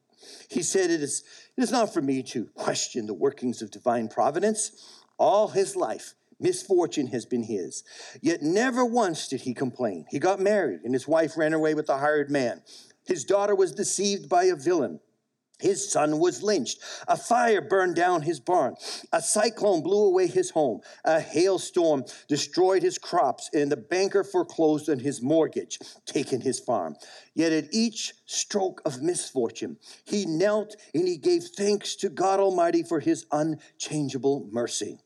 He 0.49 0.63
said, 0.63 0.89
it 0.89 1.01
is, 1.01 1.23
it 1.55 1.63
is 1.63 1.71
not 1.71 1.93
for 1.93 2.01
me 2.01 2.23
to 2.23 2.45
question 2.55 3.05
the 3.05 3.13
workings 3.13 3.61
of 3.61 3.71
divine 3.71 4.07
providence. 4.07 5.03
All 5.17 5.49
his 5.49 5.75
life, 5.75 6.15
Misfortune 6.39 7.07
has 7.07 7.25
been 7.25 7.43
his. 7.43 7.83
Yet 8.21 8.41
never 8.41 8.85
once 8.85 9.27
did 9.27 9.41
he 9.41 9.53
complain. 9.53 10.05
He 10.09 10.19
got 10.19 10.39
married, 10.39 10.81
and 10.83 10.93
his 10.93 11.07
wife 11.07 11.37
ran 11.37 11.53
away 11.53 11.73
with 11.73 11.89
a 11.89 11.97
hired 11.97 12.29
man. 12.29 12.61
His 13.05 13.23
daughter 13.23 13.55
was 13.55 13.71
deceived 13.71 14.29
by 14.29 14.45
a 14.45 14.55
villain. 14.55 14.99
His 15.59 15.91
son 15.91 16.19
was 16.19 16.43
lynched. 16.43 16.79
A 17.07 17.17
fire 17.17 17.61
burned 17.61 17.95
down 17.95 18.21
his 18.21 18.39
barn. 18.39 18.75
A 19.11 19.21
cyclone 19.21 19.81
blew 19.81 20.05
away 20.05 20.27
his 20.27 20.51
home. 20.51 20.81
A 21.03 21.19
hailstorm 21.19 22.05
destroyed 22.27 22.83
his 22.83 22.97
crops, 22.97 23.49
and 23.53 23.71
the 23.71 23.77
banker 23.77 24.23
foreclosed 24.23 24.89
on 24.89 24.99
his 24.99 25.21
mortgage, 25.21 25.79
taking 26.05 26.41
his 26.41 26.59
farm. 26.59 26.95
Yet 27.33 27.51
at 27.51 27.73
each 27.73 28.13
stroke 28.25 28.81
of 28.85 29.01
misfortune, 29.01 29.77
he 30.05 30.25
knelt 30.25 30.75
and 30.93 31.07
he 31.07 31.17
gave 31.17 31.43
thanks 31.43 31.95
to 31.97 32.09
God 32.09 32.39
Almighty 32.39 32.83
for 32.83 32.99
his 32.99 33.25
unchangeable 33.31 34.47
mercy. 34.51 34.99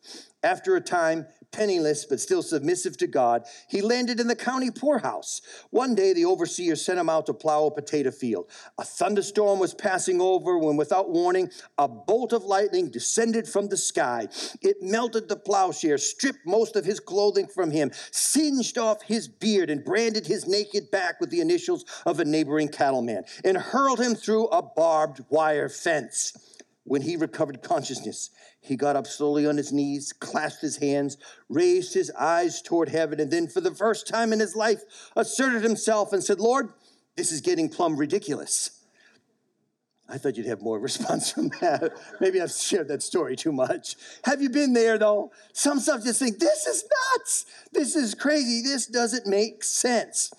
After 0.44 0.76
a 0.76 0.82
time, 0.82 1.28
penniless 1.52 2.06
but 2.06 2.20
still 2.20 2.42
submissive 2.42 2.98
to 2.98 3.08
God, 3.08 3.44
he 3.68 3.82
landed 3.82 4.20
in 4.20 4.28
the 4.28 4.36
county 4.36 4.72
poorhouse. 4.72 5.42
One 5.70 5.96
day, 5.96 6.14
the 6.14 6.26
overseer 6.26 6.76
sent 6.76 7.00
him 7.00 7.10
out 7.10 7.26
to 7.28 7.34
plow 7.34 7.66
a 7.66 7.72
potato 7.72 8.12
field. 8.12 8.50
A 8.78 8.84
thunderstorm 8.84 9.60
was 9.60 9.74
passing 9.74 10.22
over 10.22 10.58
when, 10.58 10.78
without 10.78 11.10
warning, 11.10 11.50
a 11.78 11.88
bolt 11.88 12.34
of 12.34 12.44
lightning 12.44 12.90
descended 12.90 13.48
from 13.48 13.68
the 13.68 13.78
sky. 13.78 14.28
It 14.62 14.82
melted 14.82 15.28
the 15.28 15.36
plowshare, 15.36 15.98
stripped 15.98 16.46
most 16.46 16.76
of 16.76 16.86
his 16.86 17.00
clothing 17.00 17.48
from 17.48 17.72
him, 17.72 17.92
singed 18.12 18.78
off 18.78 19.02
his 19.04 19.28
beard, 19.28 19.70
and 19.70 19.84
branded 19.84 20.28
his 20.28 20.48
naked 20.48 20.92
back 20.92 21.20
with 21.20 21.30
the 21.30 21.42
initials 21.42 21.86
of 22.06 22.20
a 22.20 22.26
neighboring 22.26 22.70
cattleman, 22.70 23.24
and 23.44 23.58
hurled 23.58 24.00
him 24.00 24.16
through 24.16 24.48
a 24.48 24.62
barbed 24.62 25.24
wire 25.30 25.70
fence. 25.70 26.34
When 26.92 27.04
he 27.04 27.16
recovered 27.16 27.64
consciousness, 27.64 28.32
he 28.60 28.76
got 28.76 28.98
up 28.98 29.08
slowly 29.08 29.48
on 29.48 29.56
his 29.56 29.72
knees, 29.72 30.12
clasped 30.12 30.62
his 30.62 30.76
hands, 30.76 31.16
raised 31.48 31.94
his 31.94 32.12
eyes 32.20 32.62
toward 32.62 32.90
heaven, 32.90 33.22
and 33.22 33.32
then, 33.32 33.48
for 33.48 33.62
the 33.62 33.74
first 33.74 34.10
time 34.10 34.34
in 34.34 34.42
his 34.42 34.58
life, 34.58 34.82
asserted 35.16 35.64
himself 35.64 36.12
and 36.12 36.22
said, 36.22 36.42
Lord, 36.42 36.68
this 37.16 37.32
is 37.32 37.40
getting 37.40 37.70
plumb 37.70 37.96
ridiculous. 37.96 38.81
I 40.12 40.18
thought 40.18 40.36
you'd 40.36 40.48
have 40.48 40.62
more 40.62 40.80
response 40.90 41.32
from 41.32 41.50
that. 41.62 41.94
Maybe 42.20 42.42
I've 42.42 42.52
shared 42.52 42.90
that 42.90 43.02
story 43.02 43.36
too 43.36 43.52
much. 43.52 43.96
Have 44.26 44.42
you 44.42 44.50
been 44.50 44.74
there 44.74 44.98
though? 44.98 45.32
Some 45.54 45.80
stuff 45.80 46.04
just 46.04 46.20
think, 46.20 46.40
this 46.40 46.68
is 46.68 46.84
nuts. 46.84 47.46
This 47.72 47.96
is 47.96 48.14
crazy. 48.14 48.62
This 48.62 48.88
doesn't 48.88 49.26
make 49.26 49.64
sense. 49.64 50.32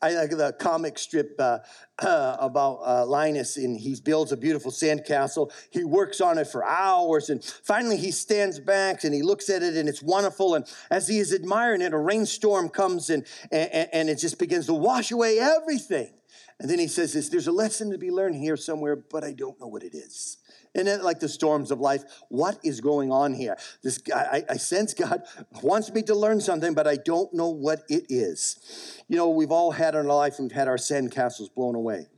I 0.00 0.14
like 0.14 0.30
the 0.30 0.54
comic 0.58 0.98
strip 0.98 1.34
uh, 1.38 1.58
uh, 1.98 2.36
about 2.40 2.80
uh, 2.84 3.06
Linus, 3.06 3.56
and 3.56 3.76
he 3.76 3.96
builds 4.02 4.30
a 4.30 4.36
beautiful 4.36 4.70
sandcastle. 4.70 5.50
He 5.70 5.84
works 5.84 6.20
on 6.20 6.38
it 6.38 6.46
for 6.46 6.64
hours, 6.64 7.30
and 7.30 7.42
finally 7.42 7.96
he 7.96 8.12
stands 8.12 8.60
back 8.60 9.02
and 9.04 9.12
he 9.12 9.22
looks 9.22 9.50
at 9.50 9.62
it, 9.62 9.76
and 9.76 9.88
it's 9.88 10.02
wonderful. 10.02 10.54
And 10.54 10.64
as 10.90 11.08
he 11.08 11.18
is 11.18 11.32
admiring 11.32 11.82
it, 11.82 11.92
a 11.92 11.98
rainstorm 11.98 12.68
comes 12.68 13.10
and, 13.10 13.26
and, 13.50 13.88
and 13.92 14.08
it 14.08 14.16
just 14.16 14.38
begins 14.38 14.66
to 14.66 14.74
wash 14.74 15.10
away 15.10 15.38
everything. 15.38 16.10
And 16.58 16.70
then 16.70 16.78
he 16.78 16.88
says 16.88 17.12
this 17.12 17.28
there's 17.28 17.46
a 17.46 17.52
lesson 17.52 17.90
to 17.90 17.98
be 17.98 18.10
learned 18.10 18.36
here 18.36 18.56
somewhere, 18.56 18.96
but 18.96 19.24
I 19.24 19.32
don't 19.32 19.60
know 19.60 19.66
what 19.66 19.82
it 19.82 19.94
is. 19.94 20.38
And 20.74 20.86
then, 20.86 21.02
like 21.02 21.20
the 21.20 21.28
storms 21.28 21.70
of 21.70 21.80
life, 21.80 22.04
what 22.28 22.58
is 22.62 22.80
going 22.82 23.10
on 23.10 23.32
here? 23.32 23.56
This 23.82 24.00
I, 24.14 24.44
I 24.48 24.56
sense 24.58 24.92
God 24.92 25.22
wants 25.62 25.90
me 25.92 26.02
to 26.02 26.14
learn 26.14 26.40
something, 26.40 26.74
but 26.74 26.86
I 26.86 26.96
don't 26.96 27.32
know 27.32 27.48
what 27.48 27.82
it 27.88 28.06
is. 28.10 29.02
You 29.08 29.16
know, 29.16 29.30
we've 29.30 29.50
all 29.50 29.70
had 29.70 29.94
in 29.94 30.00
our 30.00 30.16
life, 30.16 30.36
we've 30.38 30.52
had 30.52 30.68
our 30.68 30.78
sand 30.78 31.12
castles 31.12 31.48
blown 31.48 31.74
away. 31.74 32.08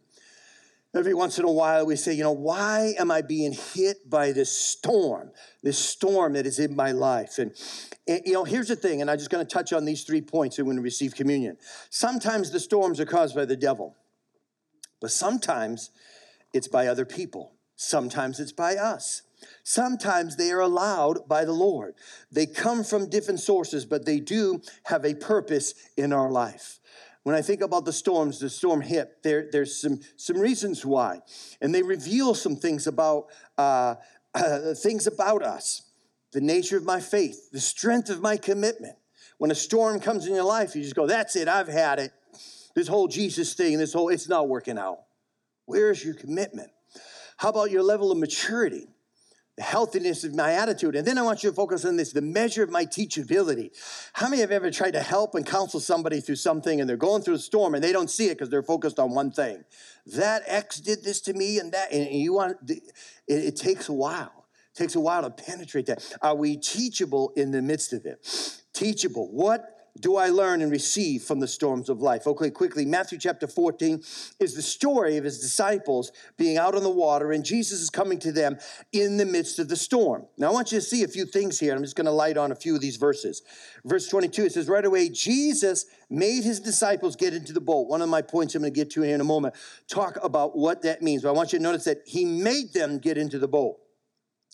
Every 0.94 1.12
once 1.12 1.38
in 1.38 1.44
a 1.44 1.52
while, 1.52 1.84
we 1.84 1.96
say, 1.96 2.14
you 2.14 2.22
know, 2.22 2.32
why 2.32 2.94
am 2.98 3.10
I 3.10 3.20
being 3.20 3.52
hit 3.52 4.08
by 4.08 4.32
this 4.32 4.50
storm, 4.50 5.30
this 5.62 5.78
storm 5.78 6.32
that 6.32 6.46
is 6.46 6.58
in 6.58 6.74
my 6.74 6.92
life? 6.92 7.38
And, 7.38 7.52
and 8.08 8.22
you 8.24 8.32
know, 8.32 8.44
here's 8.44 8.68
the 8.68 8.76
thing, 8.76 9.02
and 9.02 9.10
I'm 9.10 9.18
just 9.18 9.28
going 9.28 9.46
to 9.46 9.52
touch 9.52 9.74
on 9.74 9.84
these 9.84 10.04
three 10.04 10.22
points 10.22 10.56
when 10.56 10.76
we 10.76 10.82
receive 10.82 11.14
communion. 11.14 11.58
Sometimes 11.90 12.50
the 12.50 12.58
storms 12.58 13.00
are 13.00 13.04
caused 13.04 13.36
by 13.36 13.44
the 13.44 13.56
devil. 13.56 13.94
But 15.00 15.10
sometimes 15.10 15.90
it's 16.52 16.68
by 16.68 16.86
other 16.86 17.04
people, 17.04 17.52
sometimes 17.76 18.40
it's 18.40 18.52
by 18.52 18.76
us. 18.76 19.22
Sometimes 19.62 20.34
they 20.34 20.50
are 20.50 20.60
allowed 20.60 21.28
by 21.28 21.44
the 21.44 21.52
Lord. 21.52 21.94
They 22.32 22.46
come 22.46 22.82
from 22.82 23.08
different 23.08 23.38
sources, 23.38 23.84
but 23.84 24.04
they 24.04 24.18
do 24.18 24.60
have 24.84 25.04
a 25.04 25.14
purpose 25.14 25.74
in 25.96 26.12
our 26.12 26.28
life. 26.28 26.80
When 27.22 27.36
I 27.36 27.42
think 27.42 27.60
about 27.60 27.84
the 27.84 27.92
storms, 27.92 28.40
the 28.40 28.50
storm 28.50 28.80
hit, 28.80 29.22
there, 29.22 29.48
there's 29.52 29.80
some, 29.80 30.00
some 30.16 30.38
reasons 30.38 30.84
why. 30.84 31.20
And 31.60 31.74
they 31.74 31.82
reveal 31.82 32.34
some 32.34 32.56
things 32.56 32.86
about 32.86 33.26
uh, 33.56 33.96
uh, 34.34 34.74
things 34.74 35.06
about 35.06 35.42
us, 35.42 35.82
the 36.32 36.40
nature 36.40 36.76
of 36.76 36.84
my 36.84 37.00
faith, 37.00 37.50
the 37.50 37.60
strength 37.60 38.10
of 38.10 38.20
my 38.20 38.36
commitment. 38.36 38.96
When 39.38 39.50
a 39.50 39.54
storm 39.54 40.00
comes 40.00 40.26
in 40.26 40.34
your 40.34 40.44
life, 40.44 40.74
you 40.74 40.82
just 40.82 40.96
go, 40.96 41.06
that's 41.06 41.36
it, 41.36 41.48
I've 41.48 41.68
had 41.68 41.98
it. 41.98 42.12
This 42.78 42.88
whole 42.88 43.08
Jesus 43.08 43.54
thing, 43.54 43.78
this 43.78 43.92
whole, 43.92 44.08
it's 44.08 44.28
not 44.28 44.48
working 44.48 44.78
out. 44.78 45.00
Where's 45.66 46.04
your 46.04 46.14
commitment? 46.14 46.70
How 47.36 47.50
about 47.50 47.70
your 47.70 47.82
level 47.82 48.10
of 48.12 48.18
maturity? 48.18 48.86
the 49.56 49.64
healthiness 49.64 50.22
of 50.22 50.36
my 50.36 50.52
attitude. 50.52 50.94
And 50.94 51.04
then 51.04 51.18
I 51.18 51.22
want 51.22 51.42
you 51.42 51.50
to 51.50 51.56
focus 51.56 51.84
on 51.84 51.96
this 51.96 52.12
the 52.12 52.22
measure 52.22 52.62
of 52.62 52.70
my 52.70 52.86
teachability. 52.86 53.72
How 54.12 54.28
many 54.28 54.40
have 54.40 54.52
ever 54.52 54.70
tried 54.70 54.92
to 54.92 55.02
help 55.02 55.34
and 55.34 55.44
counsel 55.44 55.80
somebody 55.80 56.20
through 56.20 56.36
something 56.36 56.80
and 56.80 56.88
they're 56.88 56.96
going 56.96 57.22
through 57.22 57.34
a 57.34 57.40
storm 57.40 57.74
and 57.74 57.82
they 57.82 57.90
don't 57.90 58.08
see 58.08 58.26
it 58.26 58.38
because 58.38 58.50
they're 58.50 58.62
focused 58.62 59.00
on 59.00 59.14
one 59.14 59.32
thing? 59.32 59.64
That 60.06 60.44
X 60.46 60.78
did 60.78 61.02
this 61.02 61.20
to 61.22 61.32
me 61.32 61.58
and 61.58 61.72
that, 61.72 61.90
and 61.90 62.06
you 62.08 62.34
want, 62.34 62.58
it, 62.68 62.84
it 63.26 63.56
takes 63.56 63.88
a 63.88 63.92
while. 63.92 64.46
It 64.76 64.78
takes 64.78 64.94
a 64.94 65.00
while 65.00 65.22
to 65.22 65.30
penetrate 65.30 65.86
that. 65.86 66.08
Are 66.22 66.36
we 66.36 66.56
teachable 66.56 67.32
in 67.34 67.50
the 67.50 67.60
midst 67.60 67.92
of 67.92 68.06
it? 68.06 68.24
Teachable. 68.72 69.28
What 69.32 69.77
do 70.00 70.16
I 70.16 70.28
learn 70.28 70.62
and 70.62 70.70
receive 70.70 71.22
from 71.22 71.40
the 71.40 71.48
storms 71.48 71.88
of 71.88 72.00
life? 72.00 72.26
Okay, 72.26 72.50
quickly, 72.50 72.84
Matthew 72.84 73.18
chapter 73.18 73.46
14 73.46 74.02
is 74.40 74.54
the 74.54 74.62
story 74.62 75.16
of 75.16 75.24
his 75.24 75.40
disciples 75.40 76.12
being 76.36 76.56
out 76.56 76.74
on 76.74 76.82
the 76.82 76.90
water, 76.90 77.32
and 77.32 77.44
Jesus 77.44 77.80
is 77.80 77.90
coming 77.90 78.18
to 78.20 78.32
them 78.32 78.58
in 78.92 79.16
the 79.16 79.26
midst 79.26 79.58
of 79.58 79.68
the 79.68 79.76
storm. 79.76 80.26
Now, 80.36 80.48
I 80.48 80.52
want 80.52 80.72
you 80.72 80.78
to 80.78 80.84
see 80.84 81.02
a 81.02 81.08
few 81.08 81.24
things 81.24 81.58
here. 81.58 81.74
I'm 81.74 81.82
just 81.82 81.96
going 81.96 82.06
to 82.06 82.12
light 82.12 82.36
on 82.36 82.52
a 82.52 82.56
few 82.56 82.74
of 82.74 82.80
these 82.80 82.96
verses. 82.96 83.42
Verse 83.84 84.08
22, 84.08 84.44
it 84.44 84.52
says, 84.52 84.68
Right 84.68 84.84
away, 84.84 85.08
Jesus 85.08 85.86
made 86.10 86.44
his 86.44 86.60
disciples 86.60 87.16
get 87.16 87.34
into 87.34 87.52
the 87.52 87.60
boat. 87.60 87.88
One 87.88 88.02
of 88.02 88.08
my 88.08 88.22
points 88.22 88.54
I'm 88.54 88.62
going 88.62 88.72
to 88.72 88.78
get 88.78 88.90
to 88.90 89.02
here 89.02 89.14
in 89.14 89.20
a 89.20 89.24
moment, 89.24 89.54
talk 89.88 90.18
about 90.22 90.56
what 90.56 90.82
that 90.82 91.02
means. 91.02 91.22
But 91.22 91.30
I 91.30 91.32
want 91.32 91.52
you 91.52 91.58
to 91.58 91.62
notice 91.62 91.84
that 91.84 92.02
he 92.06 92.24
made 92.24 92.72
them 92.72 92.98
get 92.98 93.18
into 93.18 93.38
the 93.38 93.48
boat 93.48 93.76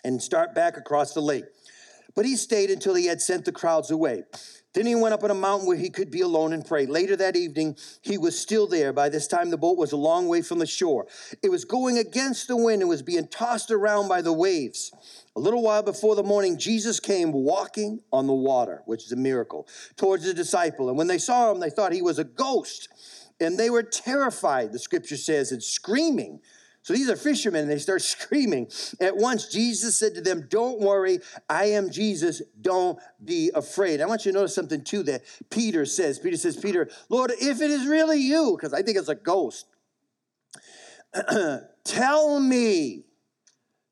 and 0.05 0.23
start 0.23 0.55
back 0.55 0.77
across 0.77 1.15
the 1.15 1.21
lake. 1.21 1.45
But 2.15 2.27
he 2.27 2.37
stayed 2.37 2.71
until 2.71 2.95
he 2.95 3.07
had 3.07 3.21
sent 3.21 3.45
the 3.45 3.53
crowds 3.53 3.91
away. 3.91 4.25
Then 4.75 4.87
he 4.87 4.97
went 4.97 5.15
up 5.15 5.23
on 5.23 5.31
a 5.31 5.35
mountain 5.35 5.69
where 5.69 5.77
he 5.77 5.89
could 5.89 6.11
be 6.11 6.21
alone 6.21 6.53
and 6.53 6.67
pray. 6.67 6.85
Later 6.85 7.15
that 7.17 7.37
evening, 7.37 7.77
he 8.03 8.19
was 8.19 8.39
still 8.39 8.67
there. 8.67 8.93
By 8.93 9.09
this 9.09 9.29
time, 9.29 9.51
the 9.51 9.57
boat 9.57 9.79
was 9.79 9.93
a 9.93 9.97
long 9.97 10.27
way 10.27 10.43
from 10.43 10.59
the 10.59 10.67
shore. 10.67 11.07
It 11.43 11.49
was 11.49 11.65
going 11.65 11.97
against 11.99 12.49
the 12.49 12.57
wind 12.57 12.83
and 12.83 12.89
was 12.89 13.03
being 13.03 13.29
tossed 13.29 13.71
around 13.71 14.09
by 14.09 14.21
the 14.21 14.33
waves. 14.33 14.93
A 15.37 15.41
little 15.41 15.63
while 15.63 15.83
before 15.83 16.17
the 16.17 16.25
morning, 16.25 16.59
Jesus 16.59 16.99
came 16.99 17.33
walking 17.33 18.01
on 18.13 18.27
the 18.27 18.35
water, 18.35 18.83
which 18.87 19.05
is 19.05 19.13
a 19.13 19.17
miracle, 19.17 19.69
towards 19.97 20.25
the 20.25 20.35
disciple. 20.35 20.89
And 20.89 20.99
when 20.99 21.07
they 21.07 21.19
saw 21.19 21.53
him, 21.53 21.61
they 21.61 21.71
thought 21.71 21.93
he 21.93 22.03
was 22.03 22.19
a 22.19 22.25
ghost. 22.25 22.89
And 23.41 23.59
they 23.59 23.71
were 23.71 23.83
terrified, 23.83 24.73
the 24.73 24.79
scripture 24.79 25.17
says, 25.17 25.53
and 25.53 25.63
screaming. 25.63 26.41
So 26.85 26.93
these 26.93 27.09
are 27.09 27.17
fishermen, 27.17 27.63
and 27.63 27.71
they 27.71 27.79
start 27.79 28.03
screaming. 28.03 28.71
At 29.01 29.17
once, 29.17 29.49
Jesus 29.49 29.99
said 29.99 30.15
to 30.15 30.21
them, 30.21 30.47
Don't 30.51 30.81
worry, 30.81 31.21
I 31.49 31.65
am 31.71 31.91
Jesus. 31.91 32.43
Don't 32.61 32.99
be 33.25 33.51
afraid. 33.55 34.03
I 34.03 34.07
want 34.07 34.27
you 34.27 34.33
to 34.33 34.39
notice 34.39 34.55
something 34.55 34.85
too 34.85 35.03
that 35.05 35.23
Peter 35.51 35.87
says. 35.87 36.19
Peter 36.19 36.37
says, 36.37 36.57
Peter, 36.57 36.91
Lord, 37.09 37.33
if 37.41 37.63
it 37.63 37.71
is 37.71 37.87
really 37.87 38.21
you, 38.21 38.55
because 38.57 38.75
I 38.75 38.83
think 38.83 38.99
it's 38.99 39.09
a 39.09 39.15
ghost, 39.15 39.67
tell 41.85 42.39
me 42.39 43.05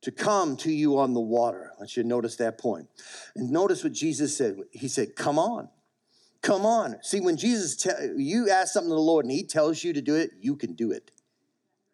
to 0.03 0.11
come 0.11 0.57
to 0.59 0.71
you 0.71 0.99
on 0.99 1.15
the 1.15 1.21
water. 1.21 1.71
I 1.75 1.79
want 1.79 1.97
you 1.97 2.03
to 2.03 2.09
notice 2.09 2.37
that 2.37 2.59
point. 2.59 2.89
And 3.35 3.51
notice 3.51 3.83
what 3.83 3.95
Jesus 3.95 4.37
said. 4.37 4.59
He 4.71 4.89
said, 4.89 5.17
Come 5.17 5.39
on. 5.39 5.71
Come 6.43 6.67
on. 6.67 6.97
See, 7.03 7.21
when 7.21 7.39
Jesus, 7.39 7.77
te- 7.77 7.91
you 8.17 8.51
ask 8.51 8.75
something 8.75 8.91
to 8.91 8.95
the 8.95 9.01
Lord 9.01 9.25
and 9.25 9.33
he 9.33 9.45
tells 9.45 9.83
you 9.83 9.95
to 9.95 10.03
do 10.03 10.17
it, 10.17 10.33
you 10.41 10.57
can 10.57 10.75
do 10.75 10.91
it. 10.91 11.11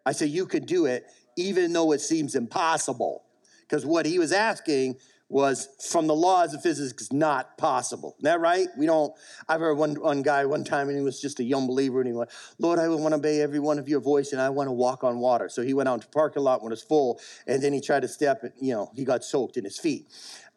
I 0.08 0.12
say, 0.12 0.24
You 0.24 0.46
can 0.46 0.64
do 0.64 0.86
it, 0.86 1.04
even 1.36 1.74
though 1.74 1.92
it 1.92 2.00
seems 2.00 2.34
impossible. 2.34 3.24
Because 3.60 3.84
what 3.84 4.06
he 4.06 4.18
was 4.18 4.32
asking 4.32 4.96
was 5.28 5.68
from 5.90 6.06
the 6.06 6.14
laws 6.14 6.54
of 6.54 6.62
physics 6.62 7.12
not 7.12 7.58
possible. 7.58 8.14
Isn't 8.16 8.24
that 8.24 8.40
right? 8.40 8.68
We 8.78 8.86
don't, 8.86 9.12
I've 9.46 9.60
heard 9.60 9.76
one, 9.76 10.00
one 10.00 10.22
guy 10.22 10.46
one 10.46 10.64
time 10.64 10.88
and 10.88 10.96
he 10.96 11.04
was 11.04 11.20
just 11.20 11.38
a 11.38 11.44
young 11.44 11.66
believer 11.66 12.00
and 12.00 12.06
he 12.06 12.14
went, 12.14 12.30
Lord, 12.58 12.78
I 12.78 12.88
want 12.88 13.12
to 13.12 13.16
obey 13.16 13.42
every 13.42 13.58
one 13.58 13.78
of 13.78 13.90
your 13.90 14.00
voice 14.00 14.32
and 14.32 14.40
I 14.40 14.48
want 14.48 14.68
to 14.68 14.72
walk 14.72 15.04
on 15.04 15.18
water. 15.18 15.50
So 15.50 15.60
he 15.60 15.74
went 15.74 15.86
out 15.86 16.00
to 16.00 16.06
the 16.06 16.12
parking 16.12 16.42
lot 16.42 16.62
when 16.62 16.72
it 16.72 16.80
was 16.80 16.82
full 16.82 17.20
and 17.46 17.62
then 17.62 17.74
he 17.74 17.82
tried 17.82 18.00
to 18.00 18.08
step 18.08 18.42
and, 18.42 18.52
you 18.58 18.72
know, 18.72 18.90
he 18.94 19.04
got 19.04 19.22
soaked 19.22 19.58
in 19.58 19.64
his 19.64 19.78
feet. 19.78 20.06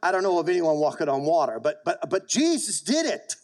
I 0.02 0.14
don't 0.14 0.24
know 0.24 0.40
of 0.40 0.48
anyone 0.48 0.78
walking 0.78 1.10
on 1.10 1.24
water, 1.24 1.60
but, 1.60 1.84
but, 1.84 2.10
but 2.10 2.30
Jesus 2.30 2.80
did 2.80 3.06
it. 3.06 3.36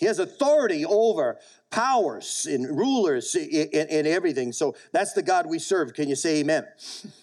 He 0.00 0.06
has 0.06 0.18
authority 0.18 0.86
over 0.86 1.38
powers 1.70 2.46
and 2.50 2.66
rulers 2.66 3.34
and, 3.34 4.06
everything. 4.06 4.50
So 4.50 4.74
that's 4.92 5.12
the 5.12 5.22
God 5.22 5.44
we 5.44 5.58
serve. 5.58 5.92
Can 5.92 6.08
you 6.08 6.16
say 6.16 6.40
amen? 6.40 6.66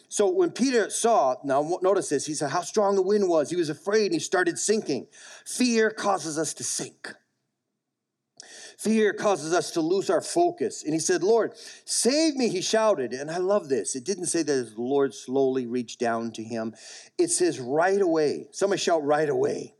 So 0.10 0.29
when 0.29 0.51
Peter 0.51 0.91
saw, 0.91 1.38
now 1.43 1.79
notice 1.81 2.10
this, 2.10 2.27
he 2.27 2.36
said 2.36 2.51
how 2.51 2.62
strong 2.62 2.96
the 2.96 3.01
wind 3.01 3.27
was. 3.27 3.50
He 3.50 3.55
was 3.55 3.72
afraid 3.72 4.05
and 4.05 4.13
he 4.13 4.19
started 4.19 4.60
sinking. 4.60 5.07
Fear 5.43 5.89
causes 5.89 6.38
us 6.38 6.53
to 6.53 6.63
sink. 6.63 7.15
Fear 8.77 9.13
causes 9.13 9.53
us 9.53 9.72
to 9.72 9.81
lose 9.81 10.12
our 10.12 10.22
focus. 10.22 10.84
And 10.84 10.93
he 10.93 11.00
said, 11.00 11.24
Lord, 11.24 11.53
save 11.84 12.36
me, 12.36 12.48
he 12.48 12.62
shouted. 12.62 13.12
And 13.12 13.31
I 13.31 13.39
love 13.39 13.69
this. 13.69 13.96
It 13.96 14.05
didn't 14.05 14.27
say 14.27 14.43
that 14.43 14.75
the 14.75 14.81
Lord 14.81 15.15
slowly 15.15 15.65
reached 15.65 16.00
down 16.00 16.31
to 16.34 16.43
him, 16.43 16.75
it 17.17 17.31
says 17.31 17.60
right 17.60 18.00
away. 18.00 18.50
Somebody 18.51 18.79
shout 18.79 19.03
right 19.03 19.29
away 19.29 19.74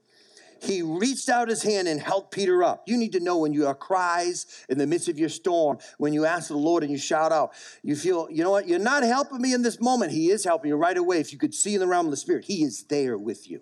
he 0.64 0.82
reached 0.82 1.30
out 1.30 1.50
his 1.50 1.64
hand 1.64 1.88
and 1.88 2.00
helped 2.00 2.32
Peter 2.32 2.64
up. 2.64 2.84
You 2.88 2.98
need 2.98 3.14
to 3.14 3.20
know 3.20 3.40
when 3.40 3.54
you 3.54 3.68
are 3.68 3.76
cries 3.76 4.66
in 4.70 4.78
the 4.78 4.88
midst 4.88 5.10
of 5.10 5.20
your 5.20 5.30
storm, 5.30 5.78
when 5.98 6.14
you 6.14 6.26
ask 6.26 6.48
the 6.48 6.58
Lord 6.58 6.84
and 6.84 6.92
you 6.92 6.98
shout 6.98 7.32
out, 7.32 7.52
you 7.84 7.96
feel, 7.96 8.28
you 8.30 8.44
know 8.44 8.52
what, 8.52 8.68
you're 8.68 8.80
not 8.80 9.04
helping 9.04 9.42
me 9.42 9.54
in 9.54 9.62
this 9.62 9.80
moment. 9.80 10.12
He 10.12 10.30
is 10.30 10.44
helping 10.44 10.70
you 10.70 10.76
right 10.76 10.98
away. 10.98 11.20
If 11.20 11.32
you 11.32 11.40
could 11.40 11.54
see 11.54 11.74
in 11.74 11.80
the 11.80 11.88
realm 11.88 12.08
of 12.08 12.12
the 12.12 12.18
Spirit, 12.18 12.46
He 12.46 12.64
is 12.64 12.84
there 12.84 13.18
with 13.18 13.50
you. 13.50 13.62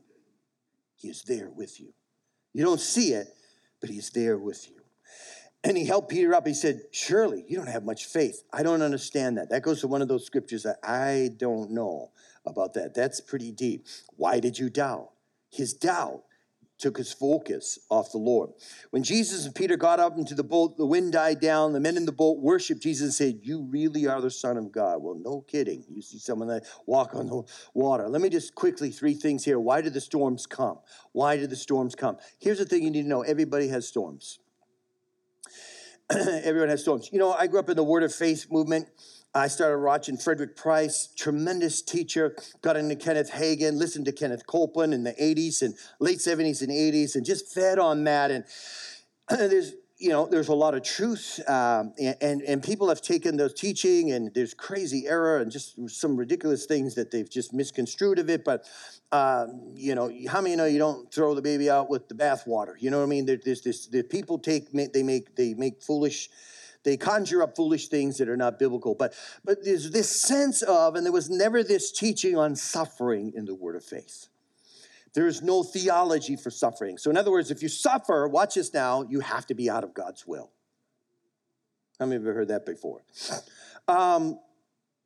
He 0.95 1.09
is 1.09 1.23
there 1.23 1.49
with 1.49 1.79
you. 1.79 1.93
You 2.53 2.63
don't 2.63 2.79
see 2.79 3.13
it, 3.13 3.27
but 3.81 3.89
He's 3.89 4.09
there 4.11 4.37
with 4.37 4.69
you. 4.69 4.75
And 5.65 5.75
he 5.75 5.83
helped 5.83 6.11
Peter 6.11 6.35
up. 6.35 6.45
He 6.45 6.53
said, 6.53 6.81
Surely 6.91 7.43
you 7.47 7.57
don't 7.57 7.67
have 7.67 7.83
much 7.83 8.05
faith. 8.05 8.43
I 8.53 8.61
don't 8.61 8.83
understand 8.83 9.39
that. 9.39 9.49
That 9.49 9.63
goes 9.63 9.81
to 9.81 9.87
one 9.87 10.03
of 10.03 10.07
those 10.07 10.23
scriptures 10.23 10.61
that 10.61 10.77
I 10.83 11.31
don't 11.37 11.71
know 11.71 12.11
about 12.45 12.75
that. 12.75 12.93
That's 12.93 13.19
pretty 13.19 13.51
deep. 13.51 13.87
Why 14.15 14.39
did 14.39 14.59
you 14.59 14.69
doubt? 14.69 15.09
His 15.49 15.73
doubt 15.73 16.21
took 16.77 16.98
his 16.98 17.13
focus 17.13 17.79
off 17.89 18.12
the 18.12 18.17
Lord. 18.17 18.51
When 18.91 19.03
Jesus 19.03 19.46
and 19.46 19.55
Peter 19.55 19.77
got 19.77 20.00
up 20.00 20.17
into 20.17 20.36
the 20.36 20.44
boat, 20.44 20.77
the 20.77 20.86
wind 20.86 21.13
died 21.13 21.39
down. 21.39 21.74
The 21.74 21.79
men 21.79 21.98
in 21.98 22.05
the 22.05 22.12
boat 22.12 22.39
worshiped 22.39 22.82
Jesus 22.82 23.03
and 23.05 23.13
said, 23.13 23.39
You 23.44 23.67
really 23.70 24.08
are 24.08 24.22
the 24.22 24.32
Son 24.32 24.58
of 24.58 24.72
God. 24.72 25.01
Well, 25.01 25.15
no 25.15 25.41
kidding. 25.41 25.86
You 25.89 26.01
see 26.01 26.20
someone 26.20 26.50
that 26.50 26.65
walk 26.86 27.15
on 27.15 27.27
the 27.27 27.44
water. 27.74 28.10
Let 28.10 28.22
me 28.22 28.29
just 28.29 28.55
quickly, 28.55 28.91
three 28.91 29.13
things 29.13 29.46
here. 29.46 29.60
Why 29.60 29.82
did 29.82 29.94
the 29.94 30.01
storms 30.01 30.46
come? 30.46 30.79
Why 31.13 31.38
did 31.38 31.50
the 31.50 31.55
storms 31.55 31.96
come? 31.96 32.17
Here's 32.39 32.58
the 32.58 32.65
thing 32.65 32.84
you 32.84 32.91
need 32.91 33.03
to 33.03 33.08
know 33.08 33.22
everybody 33.22 33.70
has 33.70 33.88
storms. 33.88 34.39
Everyone 36.12 36.70
has 36.70 36.82
storms. 36.82 37.10
You 37.12 37.20
know, 37.20 37.34
I 37.34 37.48
grew 37.48 37.60
up 37.60 37.70
in 37.70 37.75
the 37.75 37.84
Word 37.84 38.03
of 38.03 38.13
Faith 38.13 38.48
movement. 38.51 38.88
I 39.35 39.49
started 39.49 39.79
watching 39.79 40.15
Frederick 40.15 40.55
Price, 40.55 41.09
tremendous 41.17 41.81
teacher, 41.81 42.37
got 42.61 42.77
into 42.77 42.95
Kenneth 42.95 43.31
Hagin, 43.31 43.77
listened 43.77 44.05
to 44.05 44.13
Kenneth 44.13 44.47
Copeland 44.47 44.93
in 44.93 45.03
the 45.03 45.11
80s 45.11 45.61
and 45.61 45.75
late 45.99 46.19
70s 46.19 46.61
and 46.61 46.71
80s, 46.71 47.15
and 47.15 47.25
just 47.25 47.53
fed 47.53 47.77
on 47.77 48.05
that. 48.05 48.31
And 48.31 48.45
there's, 49.29 49.73
you 49.97 50.09
know, 50.09 50.25
there's 50.25 50.47
a 50.47 50.55
lot 50.55 50.73
of 50.73 50.83
truth, 50.83 51.41
um, 51.49 51.93
and, 51.99 52.15
and, 52.21 52.41
and 52.43 52.63
people 52.63 52.87
have 52.87 53.01
taken 53.01 53.35
those 53.35 53.53
teaching, 53.53 54.13
and 54.13 54.33
there's 54.33 54.53
crazy 54.53 55.05
error 55.05 55.39
and 55.39 55.51
just 55.51 55.77
some 55.89 56.15
ridiculous 56.15 56.65
things 56.65 56.95
that 56.95 57.11
they've 57.11 57.29
just 57.29 57.53
misconstrued 57.53 58.19
of 58.19 58.29
it. 58.29 58.45
But 58.45 58.63
um, 59.11 59.73
you 59.75 59.95
know, 59.95 60.09
how 60.29 60.39
many 60.39 60.55
know 60.55 60.65
you 60.65 60.79
don't 60.79 61.13
throw 61.13 61.35
the 61.35 61.41
baby 61.41 61.69
out 61.69 61.89
with 61.89 62.07
the 62.07 62.15
bathwater? 62.15 62.75
You 62.79 62.89
know 62.89 62.99
what 62.99 63.05
I 63.05 63.07
mean? 63.07 63.25
There, 63.25 63.39
there's 63.43 63.61
this. 63.61 63.87
The 63.87 64.03
people 64.03 64.39
take 64.39 64.71
they 64.71 65.03
make 65.03 65.35
they 65.35 65.53
make 65.53 65.81
foolish 65.81 66.29
they 66.85 66.95
conjure 66.95 67.43
up 67.43 67.55
foolish 67.55 67.89
things 67.89 68.19
that 68.19 68.29
are 68.29 68.37
not 68.37 68.57
biblical. 68.57 68.95
But, 68.95 69.13
but 69.43 69.65
there's 69.65 69.91
this 69.91 70.09
sense 70.09 70.61
of, 70.61 70.95
and 70.95 71.05
there 71.05 71.11
was 71.11 71.29
never 71.29 71.63
this 71.63 71.91
teaching 71.91 72.37
on 72.37 72.55
suffering 72.55 73.33
in 73.35 73.45
the 73.45 73.55
Word 73.55 73.75
of 73.75 73.83
Faith. 73.83 74.27
There 75.13 75.27
is 75.27 75.41
no 75.41 75.63
theology 75.63 76.35
for 76.35 76.51
suffering. 76.51 76.97
So, 76.97 77.09
in 77.09 77.17
other 77.17 77.31
words, 77.31 77.49
if 77.49 77.63
you 77.63 77.69
suffer, 77.69 78.27
watch 78.27 78.55
this 78.55 78.73
now, 78.73 79.03
you 79.09 79.21
have 79.21 79.45
to 79.47 79.55
be 79.55 79.69
out 79.69 79.83
of 79.83 79.93
God's 79.93 80.27
will. 80.27 80.51
How 81.99 82.05
many 82.05 82.17
of 82.17 82.21
you 82.23 82.27
have 82.27 82.35
heard 82.35 82.47
that 82.49 82.65
before? 82.65 83.01
Um, 83.87 84.39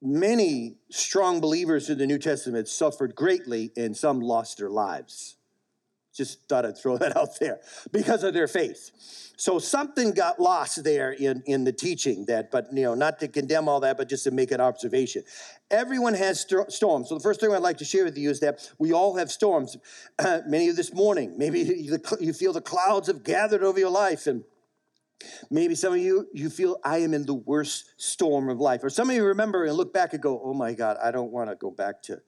many 0.01 0.77
strong 0.89 1.41
believers 1.41 1.89
in 1.89 1.97
the 1.97 2.07
New 2.07 2.17
Testament 2.17 2.69
suffered 2.69 3.13
greatly, 3.13 3.73
and 3.75 3.93
some 3.97 4.21
lost 4.21 4.57
their 4.57 4.69
lives. 4.69 5.35
Just 6.13 6.47
thought 6.49 6.65
I'd 6.65 6.77
throw 6.77 6.97
that 6.99 7.15
out 7.15 7.39
there 7.39 7.59
because 7.91 8.23
of 8.23 8.33
their 8.33 8.47
faith. 8.47 8.91
So 9.37 9.57
something 9.57 10.11
got 10.11 10.39
lost 10.39 10.83
there 10.83 11.11
in, 11.11 11.41
in 11.45 11.63
the 11.63 11.71
teaching 11.71 12.25
that, 12.25 12.51
but 12.51 12.67
you 12.73 12.83
know, 12.83 12.93
not 12.93 13.19
to 13.19 13.27
condemn 13.27 13.69
all 13.69 13.79
that, 13.79 13.95
but 13.97 14.09
just 14.09 14.25
to 14.25 14.31
make 14.31 14.51
an 14.51 14.59
observation. 14.59 15.23
Everyone 15.71 16.13
has 16.13 16.41
st- 16.41 16.71
storms. 16.71 17.07
So 17.07 17.15
the 17.15 17.21
first 17.21 17.39
thing 17.39 17.53
I'd 17.53 17.61
like 17.61 17.77
to 17.77 17.85
share 17.85 18.03
with 18.03 18.17
you 18.17 18.29
is 18.29 18.41
that 18.41 18.69
we 18.79 18.91
all 18.91 19.15
have 19.15 19.31
storms. 19.31 19.77
Uh, 20.17 20.41
many 20.47 20.67
of 20.67 20.75
this 20.75 20.93
morning, 20.93 21.35
maybe 21.37 21.59
you, 21.61 21.97
you 22.19 22.33
feel 22.33 22.51
the 22.51 22.61
clouds 22.61 23.07
have 23.07 23.23
gathered 23.23 23.63
over 23.63 23.79
your 23.79 23.91
life 23.91 24.27
and 24.27 24.43
Maybe 25.49 25.75
some 25.75 25.93
of 25.93 25.99
you, 25.99 26.27
you 26.33 26.49
feel 26.49 26.77
I 26.83 26.99
am 26.99 27.13
in 27.13 27.25
the 27.25 27.33
worst 27.33 27.93
storm 27.97 28.49
of 28.49 28.59
life. 28.59 28.83
Or 28.83 28.89
some 28.89 29.09
of 29.09 29.15
you 29.15 29.25
remember 29.25 29.65
and 29.65 29.75
look 29.75 29.93
back 29.93 30.13
and 30.13 30.21
go, 30.21 30.41
oh 30.43 30.53
my 30.53 30.73
God, 30.73 30.97
I 31.03 31.11
don't 31.11 31.31
want 31.31 31.49
to 31.49 31.55
go 31.55 31.71
back 31.71 32.01
to 32.03 32.21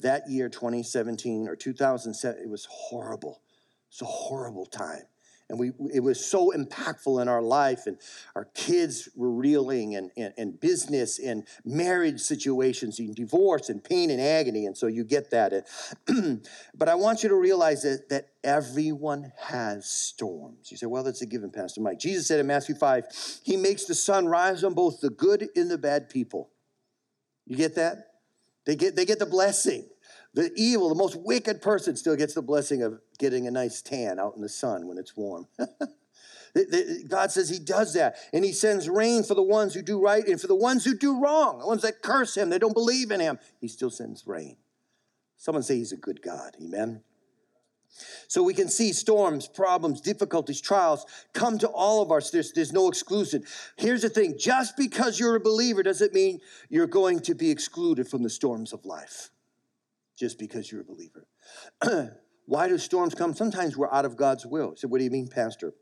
that 0.00 0.28
year, 0.28 0.48
2017 0.48 1.48
or 1.48 1.56
2007. 1.56 2.42
It 2.42 2.48
was 2.48 2.66
horrible. 2.70 3.40
It's 3.88 4.02
a 4.02 4.06
horrible 4.06 4.66
time. 4.66 5.02
And 5.48 5.60
we, 5.60 5.70
it 5.94 6.00
was 6.00 6.24
so 6.24 6.50
impactful 6.50 7.22
in 7.22 7.28
our 7.28 7.40
life, 7.40 7.86
and 7.86 7.98
our 8.34 8.46
kids 8.46 9.08
were 9.14 9.30
reeling, 9.30 9.94
and, 9.94 10.10
and, 10.16 10.34
and 10.36 10.58
business, 10.58 11.20
and 11.20 11.46
marriage 11.64 12.20
situations, 12.20 12.98
and 12.98 13.14
divorce, 13.14 13.68
and 13.68 13.82
pain 13.82 14.10
and 14.10 14.20
agony. 14.20 14.66
And 14.66 14.76
so 14.76 14.88
you 14.88 15.04
get 15.04 15.30
that. 15.30 15.66
but 16.74 16.88
I 16.88 16.96
want 16.96 17.22
you 17.22 17.28
to 17.28 17.36
realize 17.36 17.82
that, 17.82 18.08
that 18.08 18.30
everyone 18.42 19.32
has 19.40 19.88
storms. 19.88 20.72
You 20.72 20.76
say, 20.76 20.86
well, 20.86 21.04
that's 21.04 21.22
a 21.22 21.26
given, 21.26 21.52
Pastor 21.52 21.80
Mike. 21.80 22.00
Jesus 22.00 22.26
said 22.26 22.40
in 22.40 22.48
Matthew 22.48 22.74
5, 22.74 23.04
He 23.44 23.56
makes 23.56 23.84
the 23.84 23.94
sun 23.94 24.26
rise 24.26 24.64
on 24.64 24.74
both 24.74 25.00
the 25.00 25.10
good 25.10 25.48
and 25.54 25.70
the 25.70 25.78
bad 25.78 26.10
people. 26.10 26.50
You 27.46 27.56
get 27.56 27.76
that? 27.76 28.15
They 28.66 28.76
get, 28.76 28.96
they 28.96 29.04
get 29.04 29.18
the 29.18 29.26
blessing. 29.26 29.86
The 30.34 30.52
evil, 30.54 30.90
the 30.90 30.94
most 30.94 31.16
wicked 31.16 31.62
person 31.62 31.96
still 31.96 32.16
gets 32.16 32.34
the 32.34 32.42
blessing 32.42 32.82
of 32.82 33.00
getting 33.18 33.46
a 33.46 33.50
nice 33.50 33.80
tan 33.80 34.18
out 34.18 34.36
in 34.36 34.42
the 34.42 34.48
sun 34.50 34.86
when 34.86 34.98
it's 34.98 35.16
warm. 35.16 35.46
God 37.08 37.30
says 37.30 37.48
He 37.48 37.58
does 37.58 37.94
that. 37.94 38.16
And 38.34 38.44
He 38.44 38.52
sends 38.52 38.88
rain 38.88 39.22
for 39.22 39.34
the 39.34 39.42
ones 39.42 39.72
who 39.72 39.80
do 39.80 39.98
right 39.98 40.26
and 40.26 40.38
for 40.38 40.46
the 40.46 40.54
ones 40.54 40.84
who 40.84 40.94
do 40.94 41.20
wrong, 41.20 41.60
the 41.60 41.66
ones 41.66 41.82
that 41.82 42.02
curse 42.02 42.36
Him, 42.36 42.50
they 42.50 42.58
don't 42.58 42.74
believe 42.74 43.10
in 43.10 43.20
Him. 43.20 43.38
He 43.60 43.68
still 43.68 43.90
sends 43.90 44.26
rain. 44.26 44.56
Someone 45.38 45.62
say 45.62 45.76
He's 45.76 45.92
a 45.92 45.96
good 45.96 46.20
God. 46.20 46.54
Amen. 46.60 47.02
So 48.28 48.42
we 48.42 48.54
can 48.54 48.68
see 48.68 48.92
storms, 48.92 49.48
problems, 49.48 50.00
difficulties, 50.00 50.60
trials 50.60 51.06
come 51.32 51.58
to 51.58 51.68
all 51.68 52.02
of 52.02 52.10
us. 52.12 52.30
There's, 52.30 52.52
there's 52.52 52.72
no 52.72 52.88
exclusion. 52.88 53.44
Here's 53.76 54.02
the 54.02 54.08
thing 54.08 54.36
just 54.38 54.76
because 54.76 55.18
you're 55.18 55.36
a 55.36 55.40
believer 55.40 55.82
doesn't 55.82 56.12
mean 56.12 56.40
you're 56.68 56.86
going 56.86 57.20
to 57.20 57.34
be 57.34 57.50
excluded 57.50 58.08
from 58.08 58.22
the 58.22 58.30
storms 58.30 58.72
of 58.72 58.84
life 58.84 59.30
just 60.16 60.38
because 60.38 60.70
you're 60.70 60.80
a 60.80 60.84
believer. 60.84 61.26
Why 62.46 62.68
do 62.68 62.78
storms 62.78 63.14
come? 63.14 63.34
Sometimes 63.34 63.76
we're 63.76 63.92
out 63.92 64.04
of 64.04 64.16
God's 64.16 64.46
will. 64.46 64.74
So, 64.76 64.88
what 64.88 64.98
do 64.98 65.04
you 65.04 65.10
mean, 65.10 65.28
Pastor? 65.28 65.74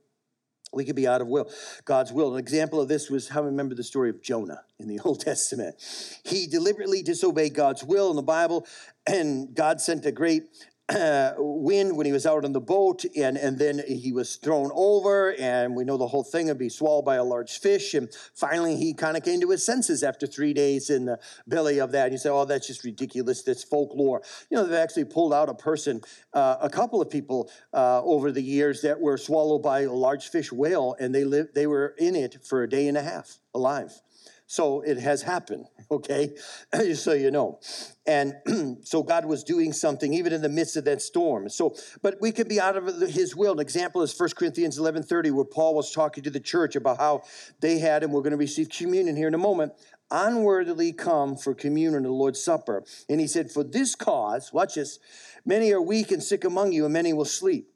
We 0.72 0.84
could 0.84 0.96
be 0.96 1.06
out 1.06 1.20
of 1.20 1.28
will, 1.28 1.48
God's 1.84 2.12
will. 2.12 2.34
An 2.34 2.40
example 2.40 2.80
of 2.80 2.88
this 2.88 3.08
was 3.08 3.28
how 3.28 3.42
I 3.42 3.46
remember 3.46 3.76
the 3.76 3.84
story 3.84 4.10
of 4.10 4.20
Jonah 4.22 4.62
in 4.78 4.88
the 4.88 4.98
Old 5.04 5.20
Testament. 5.20 5.76
He 6.24 6.46
deliberately 6.46 7.02
disobeyed 7.02 7.54
God's 7.54 7.84
will 7.84 8.10
in 8.10 8.16
the 8.16 8.22
Bible, 8.22 8.66
and 9.06 9.54
God 9.54 9.80
sent 9.80 10.04
a 10.04 10.12
great 10.12 10.44
uh, 10.90 11.32
wind 11.38 11.96
when 11.96 12.04
he 12.04 12.12
was 12.12 12.26
out 12.26 12.44
on 12.44 12.52
the 12.52 12.60
boat, 12.60 13.04
and, 13.16 13.38
and 13.38 13.58
then 13.58 13.80
he 13.88 14.12
was 14.12 14.36
thrown 14.36 14.70
over, 14.74 15.34
and 15.38 15.74
we 15.74 15.84
know 15.84 15.96
the 15.96 16.06
whole 16.06 16.22
thing 16.22 16.48
would 16.48 16.58
be 16.58 16.68
swallowed 16.68 17.06
by 17.06 17.16
a 17.16 17.24
large 17.24 17.58
fish. 17.58 17.94
And 17.94 18.10
finally, 18.34 18.76
he 18.76 18.92
kind 18.92 19.16
of 19.16 19.22
came 19.22 19.40
to 19.40 19.50
his 19.50 19.64
senses 19.64 20.02
after 20.02 20.26
three 20.26 20.52
days 20.52 20.90
in 20.90 21.06
the 21.06 21.18
belly 21.46 21.80
of 21.80 21.92
that. 21.92 22.04
And 22.04 22.12
you 22.12 22.18
say, 22.18 22.28
Oh, 22.28 22.44
that's 22.44 22.66
just 22.66 22.84
ridiculous. 22.84 23.42
That's 23.42 23.64
folklore. 23.64 24.22
You 24.50 24.58
know, 24.58 24.66
they've 24.66 24.78
actually 24.78 25.06
pulled 25.06 25.32
out 25.32 25.48
a 25.48 25.54
person, 25.54 26.02
uh, 26.34 26.56
a 26.60 26.68
couple 26.68 27.00
of 27.00 27.08
people 27.08 27.50
uh, 27.72 28.02
over 28.02 28.30
the 28.30 28.42
years 28.42 28.82
that 28.82 29.00
were 29.00 29.16
swallowed 29.16 29.62
by 29.62 29.82
a 29.82 29.92
large 29.92 30.28
fish 30.28 30.52
whale, 30.52 30.96
and 31.00 31.14
they 31.14 31.24
lived, 31.24 31.54
they 31.54 31.66
were 31.66 31.94
in 31.98 32.14
it 32.14 32.44
for 32.44 32.62
a 32.62 32.68
day 32.68 32.88
and 32.88 32.98
a 32.98 33.02
half 33.02 33.38
alive. 33.54 34.00
So 34.46 34.82
it 34.82 34.98
has 34.98 35.22
happened, 35.22 35.66
okay? 35.90 36.34
So 36.94 37.12
you 37.12 37.30
know. 37.30 37.60
And 38.06 38.34
so 38.84 39.02
God 39.02 39.24
was 39.24 39.42
doing 39.42 39.72
something 39.72 40.12
even 40.12 40.32
in 40.32 40.42
the 40.42 40.48
midst 40.48 40.76
of 40.76 40.84
that 40.84 41.00
storm. 41.00 41.48
So, 41.48 41.74
but 42.02 42.20
we 42.20 42.30
could 42.30 42.48
be 42.48 42.60
out 42.60 42.76
of 42.76 43.00
his 43.08 43.34
will. 43.34 43.52
An 43.52 43.60
example 43.60 44.02
is 44.02 44.18
1 44.18 44.30
Corinthians 44.36 44.78
11:30, 44.78 45.30
where 45.30 45.44
Paul 45.44 45.74
was 45.74 45.92
talking 45.92 46.22
to 46.24 46.30
the 46.30 46.40
church 46.40 46.76
about 46.76 46.98
how 46.98 47.22
they 47.60 47.78
had, 47.78 48.02
and 48.02 48.12
we're 48.12 48.20
going 48.20 48.32
to 48.32 48.36
receive 48.36 48.68
communion 48.68 49.16
here 49.16 49.28
in 49.28 49.34
a 49.34 49.38
moment, 49.38 49.72
unworthily 50.10 50.92
come 50.92 51.36
for 51.36 51.54
communion 51.54 52.02
the 52.02 52.10
Lord's 52.10 52.42
Supper. 52.42 52.84
And 53.08 53.20
he 53.20 53.26
said, 53.26 53.50
For 53.50 53.64
this 53.64 53.94
cause, 53.94 54.52
watch 54.52 54.74
this, 54.74 54.98
many 55.44 55.72
are 55.72 55.80
weak 55.80 56.12
and 56.12 56.22
sick 56.22 56.44
among 56.44 56.72
you, 56.72 56.84
and 56.84 56.92
many 56.92 57.12
will 57.12 57.24
sleep. 57.24 57.73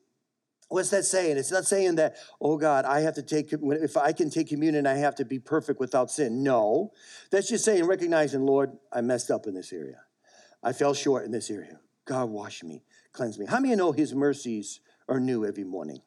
What's 0.68 0.90
that 0.90 1.04
saying? 1.04 1.38
It's 1.38 1.50
not 1.50 1.64
saying 1.64 1.96
that, 1.96 2.16
oh 2.40 2.58
God, 2.58 2.84
I 2.84 3.00
have 3.00 3.14
to 3.14 3.22
take, 3.22 3.52
if 3.52 3.96
I 3.96 4.12
can 4.12 4.28
take 4.28 4.48
communion, 4.48 4.86
I 4.86 4.96
have 4.96 5.14
to 5.16 5.24
be 5.24 5.38
perfect 5.38 5.80
without 5.80 6.10
sin. 6.10 6.42
No. 6.42 6.92
That's 7.30 7.48
just 7.48 7.64
saying, 7.64 7.84
recognizing, 7.84 8.44
Lord, 8.44 8.76
I 8.92 9.00
messed 9.00 9.30
up 9.30 9.46
in 9.46 9.54
this 9.54 9.72
area. 9.72 10.02
I 10.62 10.72
fell 10.72 10.92
short 10.92 11.24
in 11.24 11.30
this 11.30 11.50
area. 11.50 11.80
God, 12.04 12.28
wash 12.28 12.62
me, 12.62 12.82
cleanse 13.12 13.38
me. 13.38 13.46
How 13.46 13.60
many 13.60 13.74
know 13.76 13.92
his 13.92 14.14
mercies 14.14 14.80
are 15.08 15.20
new 15.20 15.46
every 15.46 15.64
morning? 15.64 16.00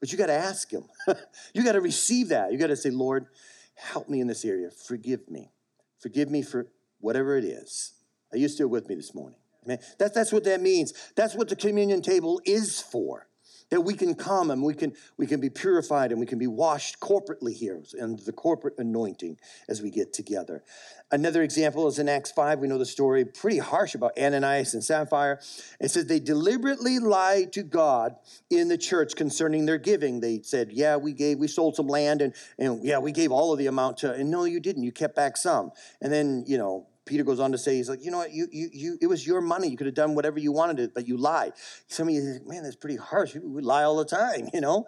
But 0.00 0.12
you 0.12 0.18
got 0.18 0.26
to 0.26 0.34
ask 0.34 0.70
him. 0.70 0.84
you 1.54 1.64
got 1.64 1.72
to 1.72 1.80
receive 1.80 2.28
that. 2.28 2.52
You 2.52 2.58
got 2.58 2.66
to 2.66 2.76
say, 2.76 2.90
Lord, 2.90 3.26
help 3.74 4.08
me 4.10 4.20
in 4.20 4.26
this 4.26 4.44
area. 4.44 4.70
Forgive 4.70 5.30
me. 5.30 5.50
Forgive 5.98 6.30
me 6.30 6.42
for 6.42 6.66
whatever 7.00 7.38
it 7.38 7.44
is. 7.44 7.94
Are 8.32 8.38
you 8.38 8.48
still 8.48 8.68
with 8.68 8.86
me 8.86 8.96
this 8.96 9.14
morning? 9.14 9.38
Man, 9.64 9.78
that, 9.98 10.12
that's 10.12 10.30
what 10.30 10.44
that 10.44 10.60
means. 10.60 10.92
That's 11.16 11.34
what 11.34 11.48
the 11.48 11.56
communion 11.56 12.02
table 12.02 12.42
is 12.44 12.82
for 12.82 13.28
that 13.70 13.80
we 13.80 13.94
can 13.94 14.14
come 14.14 14.50
and 14.50 14.62
we 14.62 14.74
can 14.74 14.92
we 15.16 15.26
can 15.26 15.40
be 15.40 15.50
purified 15.50 16.10
and 16.10 16.20
we 16.20 16.26
can 16.26 16.38
be 16.38 16.46
washed 16.46 17.00
corporately 17.00 17.54
here 17.54 17.82
and 17.98 18.18
the 18.20 18.32
corporate 18.32 18.74
anointing 18.78 19.38
as 19.68 19.82
we 19.82 19.90
get 19.90 20.12
together. 20.12 20.62
Another 21.10 21.42
example 21.42 21.86
is 21.88 21.98
in 21.98 22.08
acts 22.08 22.30
5 22.32 22.58
we 22.58 22.68
know 22.68 22.78
the 22.78 22.86
story 22.86 23.24
pretty 23.24 23.58
harsh 23.58 23.94
about 23.94 24.16
ananias 24.18 24.74
and 24.74 24.82
sapphira 24.82 25.38
it 25.80 25.90
says 25.90 26.06
they 26.06 26.20
deliberately 26.20 26.98
lied 26.98 27.52
to 27.52 27.62
god 27.62 28.16
in 28.50 28.68
the 28.68 28.78
church 28.78 29.16
concerning 29.16 29.66
their 29.66 29.78
giving. 29.78 30.20
They 30.20 30.40
said 30.42 30.72
yeah 30.72 30.96
we 30.96 31.12
gave 31.12 31.38
we 31.38 31.48
sold 31.48 31.76
some 31.76 31.88
land 31.88 32.22
and 32.22 32.34
and 32.58 32.84
yeah 32.84 32.98
we 32.98 33.12
gave 33.12 33.32
all 33.32 33.52
of 33.52 33.58
the 33.58 33.66
amount 33.66 33.98
to 33.98 34.12
and 34.12 34.30
no 34.30 34.44
you 34.44 34.60
didn't. 34.60 34.82
You 34.82 34.92
kept 34.92 35.16
back 35.16 35.36
some. 35.36 35.72
And 36.00 36.12
then 36.12 36.44
you 36.46 36.58
know 36.58 36.86
Peter 37.06 37.22
goes 37.22 37.38
on 37.38 37.52
to 37.52 37.58
say, 37.58 37.76
he's 37.76 37.90
like, 37.90 38.02
you 38.02 38.10
know 38.10 38.18
what, 38.18 38.32
you, 38.32 38.48
you, 38.50 38.68
you, 38.72 38.98
it 39.02 39.06
was 39.06 39.26
your 39.26 39.40
money. 39.40 39.68
You 39.68 39.76
could 39.76 39.86
have 39.86 39.94
done 39.94 40.14
whatever 40.14 40.38
you 40.38 40.52
wanted 40.52 40.76
to, 40.78 40.88
but 40.88 41.06
you 41.06 41.16
lied. 41.16 41.52
Some 41.86 42.08
of 42.08 42.14
you 42.14 42.22
think, 42.22 42.46
man, 42.46 42.62
that's 42.62 42.76
pretty 42.76 42.96
harsh. 42.96 43.34
We 43.34 43.60
lie 43.62 43.82
all 43.82 43.96
the 43.96 44.06
time, 44.06 44.48
you 44.54 44.60
know? 44.60 44.86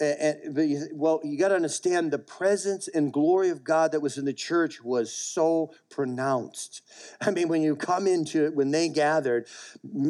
And, 0.00 0.54
but 0.54 0.68
you, 0.68 0.88
well, 0.92 1.20
you 1.24 1.36
got 1.36 1.48
to 1.48 1.56
understand 1.56 2.12
the 2.12 2.20
presence 2.20 2.86
and 2.88 3.12
glory 3.12 3.50
of 3.50 3.64
God 3.64 3.92
that 3.92 4.00
was 4.00 4.16
in 4.16 4.24
the 4.24 4.32
church 4.32 4.82
was 4.82 5.12
so 5.12 5.74
pronounced. 5.90 6.82
I 7.20 7.32
mean, 7.32 7.48
when 7.48 7.62
you 7.62 7.74
come 7.76 8.06
into 8.06 8.46
it, 8.46 8.54
when 8.54 8.70
they 8.70 8.88
gathered, 8.88 9.48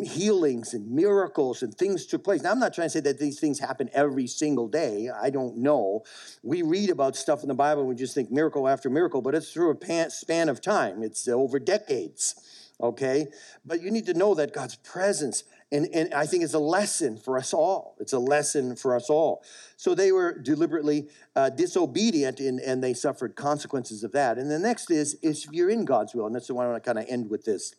healings 0.05 0.75
and 0.75 0.91
miracles 0.91 1.63
and 1.63 1.75
things 1.75 2.07
took 2.07 2.23
place. 2.23 2.43
Now, 2.43 2.53
I'm 2.53 2.59
not 2.59 2.75
trying 2.75 2.87
to 2.87 2.91
say 2.91 3.01
that 3.01 3.19
these 3.19 3.41
things 3.41 3.59
happen 3.59 3.89
every 3.93 4.27
single 4.27 4.69
day. 4.69 5.09
I 5.09 5.31
don't 5.31 5.57
know. 5.57 6.03
We 6.43 6.63
read 6.63 6.91
about 6.91 7.17
stuff 7.17 7.43
in 7.43 7.49
the 7.49 7.55
Bible 7.55 7.83
and 7.83 7.89
we 7.89 7.95
just 7.97 8.15
think 8.15 8.31
miracle 8.31 8.69
after 8.69 8.91
miracle, 8.91 9.23
but 9.23 9.35
it's 9.35 9.53
through 9.53 9.73
a 9.73 10.11
span 10.11 10.49
of 10.49 10.61
time. 10.61 11.03
It's 11.03 11.27
over 11.49 11.59
decades 11.59 12.35
okay? 12.81 13.27
But 13.65 13.83
you 13.83 13.91
need 13.91 14.07
to 14.07 14.15
know 14.15 14.37
that 14.37 14.53
God's 14.53 14.77
presence 14.77 15.43
and, 15.71 15.87
and 15.93 16.15
I 16.15 16.25
think 16.25 16.45
it's 16.45 16.55
a 16.55 16.59
lesson 16.59 17.19
for 17.19 17.37
us 17.37 17.53
all. 17.53 17.95
It's 18.01 18.15
a 18.15 18.19
lesson 18.19 18.75
for 18.75 18.97
us 18.97 19.11
all. 19.11 19.45
So 19.77 19.95
they 19.95 20.13
were 20.13 20.39
deliberately 20.39 21.09
uh, 21.37 21.51
disobedient 21.51 22.41
and, 22.41 22.59
and 22.59 22.83
they 22.83 22.95
suffered 22.95 23.37
consequences 23.37 24.03
of 24.03 24.13
that. 24.13 24.39
And 24.39 24.51
the 24.51 24.59
next 24.59 24.91
is, 24.91 25.15
is 25.23 25.45
if 25.45 25.53
you're 25.53 25.69
in 25.69 25.85
God's 25.85 26.15
will, 26.15 26.27
and 26.27 26.35
that's 26.35 26.47
the 26.47 26.55
one 26.55 26.65
I 26.65 26.71
want 26.71 26.83
to 26.83 26.89
kind 26.89 26.99
of 26.99 27.05
end 27.09 27.29
with 27.29 27.45
this. 27.45 27.75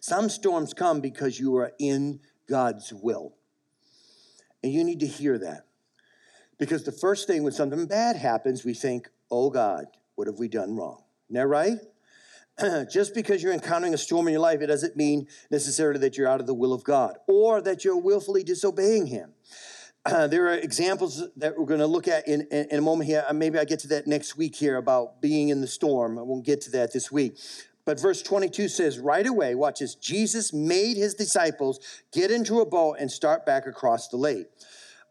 Some 0.00 0.28
storms 0.28 0.74
come 0.74 1.00
because 1.00 1.40
you 1.40 1.56
are 1.56 1.72
in 1.78 2.20
God's 2.48 2.92
will. 2.92 3.34
And 4.62 4.72
you 4.72 4.84
need 4.84 5.00
to 5.00 5.06
hear 5.06 5.38
that. 5.38 5.64
Because 6.58 6.84
the 6.84 6.92
first 6.92 7.26
thing 7.26 7.44
when 7.44 7.52
something 7.52 7.86
bad 7.86 8.16
happens, 8.16 8.62
we 8.62 8.74
think, 8.74 9.08
oh 9.30 9.48
God, 9.48 9.86
what 10.16 10.26
have 10.26 10.38
we 10.38 10.48
done 10.48 10.76
wrong? 10.76 11.02
Isn't 11.28 11.40
that 11.40 11.46
right? 11.46 11.78
just 12.90 13.14
because 13.14 13.42
you're 13.42 13.52
encountering 13.52 13.94
a 13.94 13.98
storm 13.98 14.28
in 14.28 14.32
your 14.32 14.40
life, 14.40 14.60
it 14.60 14.66
doesn't 14.66 14.96
mean 14.96 15.26
necessarily 15.50 15.98
that 16.00 16.16
you're 16.16 16.28
out 16.28 16.40
of 16.40 16.46
the 16.46 16.54
will 16.54 16.72
of 16.72 16.84
God 16.84 17.18
or 17.26 17.60
that 17.60 17.84
you're 17.84 17.98
willfully 17.98 18.44
disobeying 18.44 19.06
Him. 19.06 19.32
Uh, 20.04 20.26
there 20.28 20.46
are 20.46 20.54
examples 20.54 21.24
that 21.36 21.58
we're 21.58 21.66
going 21.66 21.80
to 21.80 21.86
look 21.86 22.06
at 22.06 22.28
in, 22.28 22.42
in, 22.50 22.68
in, 22.70 22.78
a 22.78 22.82
moment 22.82 23.08
here. 23.08 23.24
Uh, 23.28 23.32
maybe 23.32 23.58
I 23.58 23.64
get 23.64 23.80
to 23.80 23.88
that 23.88 24.06
next 24.06 24.36
week 24.36 24.54
here 24.54 24.76
about 24.76 25.20
being 25.20 25.48
in 25.48 25.60
the 25.60 25.66
storm. 25.66 26.18
I 26.18 26.22
won't 26.22 26.44
get 26.44 26.60
to 26.62 26.70
that 26.72 26.92
this 26.92 27.10
week. 27.10 27.38
But 27.84 28.00
verse 28.00 28.22
22 28.22 28.68
says, 28.68 28.98
right 28.98 29.26
away, 29.26 29.54
watch 29.54 29.80
this 29.80 29.94
Jesus 29.94 30.52
made 30.52 30.96
his 30.96 31.14
disciples 31.14 31.80
get 32.12 32.30
into 32.30 32.60
a 32.60 32.66
boat 32.66 32.96
and 32.98 33.10
start 33.10 33.44
back 33.44 33.66
across 33.66 34.08
the 34.08 34.16
lake. 34.16 34.46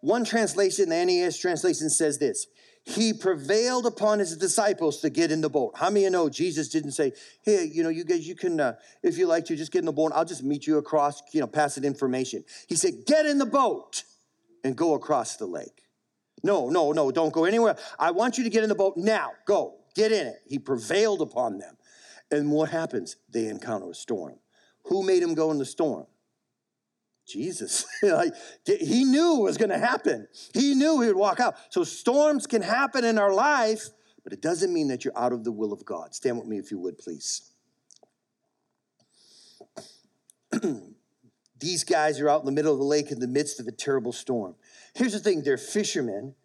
One 0.02 0.26
translation, 0.26 0.90
the 0.90 1.06
NAS 1.06 1.38
translation 1.38 1.90
says 1.90 2.18
this 2.18 2.48
he 2.86 3.14
prevailed 3.14 3.86
upon 3.86 4.20
his 4.20 4.36
disciples 4.36 5.00
to 5.02 5.10
get 5.10 5.32
in 5.32 5.40
the 5.40 5.50
boat. 5.50 5.74
How 5.76 5.90
many 5.90 6.02
of 6.02 6.04
you 6.04 6.10
know 6.12 6.30
Jesus 6.30 6.68
didn't 6.68 6.92
say, 6.92 7.14
hey, 7.42 7.70
you 7.72 7.82
know, 7.82 7.90
you 7.90 8.04
guys, 8.04 8.28
you 8.28 8.36
can, 8.36 8.60
uh, 8.60 8.76
if 9.02 9.18
you 9.18 9.26
like 9.26 9.46
to, 9.46 9.56
just 9.56 9.72
get 9.72 9.80
in 9.80 9.86
the 9.86 9.94
boat. 9.94 10.12
I'll 10.14 10.26
just 10.26 10.44
meet 10.44 10.68
you 10.68 10.78
across, 10.78 11.22
you 11.32 11.40
know, 11.40 11.48
pass 11.48 11.78
it 11.78 11.86
information. 11.86 12.44
He 12.68 12.76
said, 12.76 13.06
get 13.06 13.26
in 13.26 13.38
the 13.38 13.46
boat 13.46 14.04
and 14.66 14.76
go 14.76 14.96
across 14.96 15.38
the 15.38 15.46
lake. 15.46 15.84
No, 16.44 16.70
no, 16.70 16.92
no, 16.92 17.10
don't 17.10 17.34
go 17.34 17.46
anywhere. 17.46 17.78
I 17.98 18.12
want 18.12 18.38
you 18.38 18.44
to 18.44 18.50
get 18.50 18.64
in 18.64 18.70
the 18.70 18.76
boat 18.76 18.98
now. 18.98 19.32
Go, 19.46 19.76
get 19.96 20.12
in 20.12 20.28
it. 20.28 20.42
He 20.46 20.60
prevailed 20.60 21.22
upon 21.22 21.60
them. 21.60 21.78
And 22.32 22.52
what 22.52 22.70
happens? 22.70 23.16
They 23.30 23.48
encounter 23.48 23.90
a 23.92 23.96
storm. 23.96 24.40
Who 24.88 25.04
made 25.04 25.24
him 25.24 25.36
go 25.36 25.52
in 25.52 25.58
the 25.58 25.66
storm? 25.66 26.06
Jesus. 27.26 27.86
like, 28.04 28.34
he 28.66 29.04
knew 29.04 29.40
it 29.40 29.44
was 29.44 29.58
going 29.58 29.70
to 29.70 29.78
happen. 29.78 30.28
He 30.54 30.76
knew 30.76 31.02
he 31.02 31.08
would 31.08 31.16
walk 31.16 31.40
out. 31.40 31.56
So 31.70 31.84
storms 31.84 32.48
can 32.48 32.62
happen 32.62 33.06
in 33.06 33.18
our 33.18 33.34
life, 33.34 33.90
but 34.24 34.34
it 34.34 34.42
doesn't 34.42 34.74
mean 34.74 34.88
that 34.90 35.06
you're 35.06 35.18
out 35.18 35.34
of 35.34 35.44
the 35.44 35.52
will 35.52 35.74
of 35.74 35.86
God. 35.86 36.14
Stand 36.14 36.38
with 36.38 36.48
me 36.48 36.58
if 36.58 36.72
you 36.72 36.80
would, 36.80 36.98
please. 36.98 37.52
these 41.60 41.84
guys 41.84 42.20
are 42.20 42.30
out 42.30 42.42
in 42.42 42.46
the 42.46 42.52
middle 42.52 42.74
of 42.74 42.80
the 42.80 42.86
lake 42.86 43.12
in 43.12 43.20
the 43.20 43.28
midst 43.28 43.60
of 43.60 43.68
a 43.68 43.72
terrible 43.72 44.12
storm. 44.12 44.56
Here's 44.94 45.14
the 45.14 45.20
thing 45.20 45.42
they're 45.44 45.58
fishermen 45.58 46.36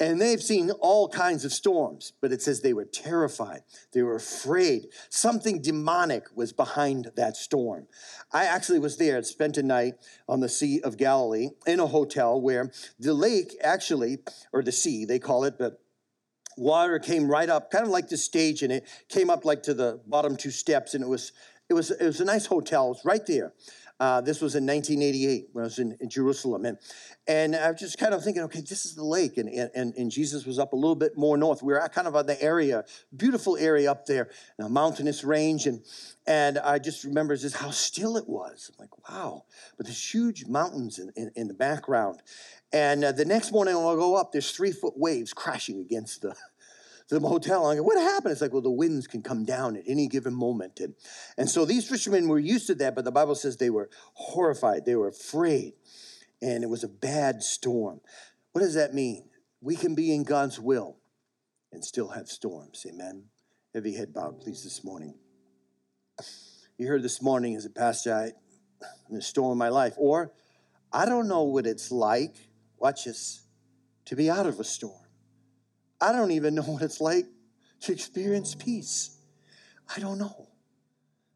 and 0.00 0.20
they've 0.20 0.42
seen 0.42 0.70
all 0.70 1.08
kinds 1.08 1.44
of 1.44 1.52
storms, 1.52 2.12
but 2.20 2.32
it 2.32 2.40
says 2.40 2.60
they 2.60 2.72
were 2.72 2.84
terrified. 2.84 3.62
They 3.92 4.02
were 4.02 4.14
afraid. 4.14 4.88
Something 5.10 5.60
demonic 5.60 6.26
was 6.34 6.52
behind 6.52 7.10
that 7.16 7.36
storm. 7.36 7.88
I 8.32 8.44
actually 8.44 8.78
was 8.78 8.96
there, 8.96 9.16
and 9.16 9.26
spent 9.26 9.58
a 9.58 9.62
night 9.62 9.94
on 10.28 10.40
the 10.40 10.48
Sea 10.48 10.80
of 10.82 10.96
Galilee 10.96 11.50
in 11.66 11.80
a 11.80 11.86
hotel 11.86 12.40
where 12.40 12.70
the 12.98 13.14
lake 13.14 13.56
actually, 13.62 14.18
or 14.52 14.62
the 14.62 14.72
sea, 14.72 15.04
they 15.04 15.18
call 15.18 15.44
it, 15.44 15.58
but 15.58 15.80
water 16.56 16.98
came 16.98 17.28
right 17.28 17.48
up, 17.48 17.70
kind 17.70 17.84
of 17.84 17.90
like 17.90 18.08
the 18.08 18.16
stage, 18.16 18.62
and 18.62 18.72
it 18.72 18.86
came 19.08 19.30
up 19.30 19.44
like 19.44 19.62
to 19.64 19.74
the 19.74 20.00
bottom 20.06 20.36
two 20.36 20.50
steps, 20.50 20.94
and 20.94 21.02
it 21.02 21.08
was 21.08 21.32
it 21.68 21.74
was 21.74 21.90
it 21.90 22.04
was 22.04 22.20
a 22.20 22.24
nice 22.24 22.46
hotel. 22.46 22.86
It 22.86 22.88
was 22.88 23.04
right 23.04 23.26
there. 23.26 23.52
Uh, 24.00 24.20
this 24.20 24.40
was 24.40 24.54
in 24.54 24.64
1988 24.64 25.48
when 25.52 25.64
I 25.64 25.66
was 25.66 25.78
in, 25.80 25.96
in, 26.00 26.08
Jerusalem. 26.08 26.64
And, 26.64 26.78
and 27.26 27.56
I 27.56 27.72
was 27.72 27.80
just 27.80 27.98
kind 27.98 28.14
of 28.14 28.22
thinking, 28.22 28.42
okay, 28.44 28.60
this 28.60 28.86
is 28.86 28.94
the 28.94 29.04
lake. 29.04 29.38
And, 29.38 29.48
and, 29.48 29.92
and 29.94 30.10
Jesus 30.10 30.46
was 30.46 30.60
up 30.60 30.72
a 30.72 30.76
little 30.76 30.94
bit 30.94 31.16
more 31.16 31.36
north. 31.36 31.62
We 31.62 31.72
were 31.72 31.88
kind 31.88 32.06
of 32.06 32.14
on 32.14 32.26
the 32.26 32.40
area, 32.40 32.84
beautiful 33.16 33.56
area 33.56 33.90
up 33.90 34.06
there, 34.06 34.28
a 34.60 34.68
mountainous 34.68 35.24
range. 35.24 35.66
And, 35.66 35.82
and 36.26 36.58
I 36.58 36.78
just 36.78 37.02
remember 37.02 37.36
just 37.36 37.56
how 37.56 37.70
still 37.70 38.16
it 38.16 38.28
was. 38.28 38.70
I'm 38.70 38.82
like, 38.84 39.08
wow. 39.08 39.44
But 39.76 39.86
there's 39.86 40.14
huge 40.14 40.46
mountains 40.46 41.00
in, 41.00 41.10
in, 41.16 41.32
in 41.34 41.48
the 41.48 41.54
background. 41.54 42.22
And 42.72 43.02
uh, 43.02 43.12
the 43.12 43.24
next 43.24 43.50
morning 43.50 43.74
when 43.74 43.86
I 43.86 43.96
go 43.96 44.14
up, 44.14 44.30
there's 44.30 44.52
three 44.52 44.72
foot 44.72 44.94
waves 44.96 45.32
crashing 45.32 45.80
against 45.80 46.22
the, 46.22 46.36
the 47.08 47.20
hotel. 47.20 47.66
I 47.66 47.76
go, 47.76 47.82
what 47.82 47.98
happened? 47.98 48.32
It's 48.32 48.40
like, 48.40 48.52
well, 48.52 48.62
the 48.62 48.70
winds 48.70 49.06
can 49.06 49.22
come 49.22 49.44
down 49.44 49.76
at 49.76 49.84
any 49.86 50.08
given 50.08 50.34
moment. 50.34 50.80
And, 50.80 50.94
and 51.36 51.48
so 51.48 51.64
these 51.64 51.88
fishermen 51.88 52.28
were 52.28 52.38
used 52.38 52.66
to 52.66 52.74
that, 52.76 52.94
but 52.94 53.04
the 53.04 53.12
Bible 53.12 53.34
says 53.34 53.56
they 53.56 53.70
were 53.70 53.88
horrified, 54.14 54.84
they 54.84 54.94
were 54.94 55.08
afraid, 55.08 55.74
and 56.42 56.62
it 56.62 56.68
was 56.68 56.84
a 56.84 56.88
bad 56.88 57.42
storm. 57.42 58.00
What 58.52 58.60
does 58.60 58.74
that 58.74 58.94
mean? 58.94 59.30
We 59.60 59.76
can 59.76 59.94
be 59.94 60.14
in 60.14 60.22
God's 60.22 60.60
will 60.60 60.98
and 61.72 61.84
still 61.84 62.08
have 62.08 62.28
storms. 62.28 62.86
Amen. 62.88 63.24
Heavy 63.74 63.94
head 63.94 64.12
bowed, 64.12 64.40
please, 64.40 64.62
this 64.62 64.84
morning. 64.84 65.14
You 66.76 66.86
heard 66.86 67.02
this 67.02 67.20
morning 67.22 67.56
as 67.56 67.64
a 67.64 67.70
pastor, 67.70 68.14
I, 68.14 68.32
in 69.10 69.16
a 69.16 69.22
storm 69.22 69.52
in 69.52 69.58
my 69.58 69.68
life, 69.68 69.94
or 69.96 70.32
I 70.92 71.06
don't 71.06 71.28
know 71.28 71.42
what 71.42 71.66
it's 71.66 71.90
like, 71.90 72.36
watch 72.78 73.04
this, 73.04 73.42
to 74.06 74.16
be 74.16 74.30
out 74.30 74.46
of 74.46 74.60
a 74.60 74.64
storm. 74.64 75.07
I 76.00 76.12
don't 76.12 76.30
even 76.30 76.54
know 76.54 76.62
what 76.62 76.82
it's 76.82 77.00
like 77.00 77.26
to 77.80 77.92
experience 77.92 78.54
peace. 78.54 79.16
I 79.94 80.00
don't 80.00 80.18
know. 80.18 80.48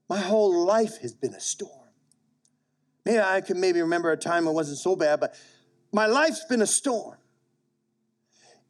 My 0.08 0.18
whole 0.18 0.66
life 0.66 1.00
has 1.00 1.14
been 1.14 1.34
a 1.34 1.40
storm. 1.40 1.88
Maybe 3.04 3.18
I 3.18 3.40
can 3.40 3.60
maybe 3.60 3.80
remember 3.80 4.12
a 4.12 4.16
time 4.16 4.46
it 4.46 4.52
wasn't 4.52 4.78
so 4.78 4.94
bad, 4.94 5.20
but 5.20 5.34
my 5.92 6.06
life's 6.06 6.44
been 6.44 6.62
a 6.62 6.66
storm. 6.66 7.16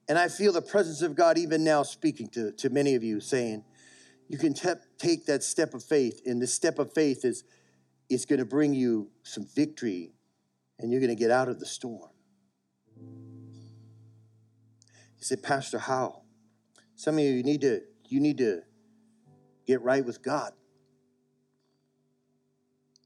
And 0.08 0.18
I 0.18 0.28
feel 0.28 0.52
the 0.52 0.62
presence 0.62 1.02
of 1.02 1.14
God 1.14 1.38
even 1.38 1.64
now 1.64 1.82
speaking 1.82 2.28
to, 2.28 2.52
to 2.52 2.70
many 2.70 2.94
of 2.94 3.02
you, 3.02 3.20
saying, 3.20 3.64
you 4.28 4.38
can 4.38 4.54
te- 4.54 4.72
take 4.98 5.26
that 5.26 5.42
step 5.42 5.74
of 5.74 5.84
faith, 5.84 6.22
and 6.24 6.40
this 6.40 6.54
step 6.54 6.78
of 6.78 6.92
faith 6.92 7.24
is, 7.24 7.44
is 8.08 8.24
going 8.24 8.38
to 8.38 8.44
bring 8.44 8.74
you 8.74 9.10
some 9.22 9.46
victory, 9.54 10.12
and 10.78 10.90
you're 10.90 11.00
going 11.00 11.14
to 11.14 11.20
get 11.20 11.30
out 11.30 11.48
of 11.48 11.60
the 11.60 11.66
storm. 11.66 12.10
You 15.22 15.26
say, 15.26 15.36
Pastor, 15.36 15.78
how? 15.78 16.22
Some 16.96 17.16
of 17.16 17.22
you 17.22 17.44
need 17.44 17.60
to 17.60 17.82
you 18.08 18.18
need 18.18 18.38
to 18.38 18.62
get 19.68 19.80
right 19.80 20.04
with 20.04 20.20
God. 20.20 20.50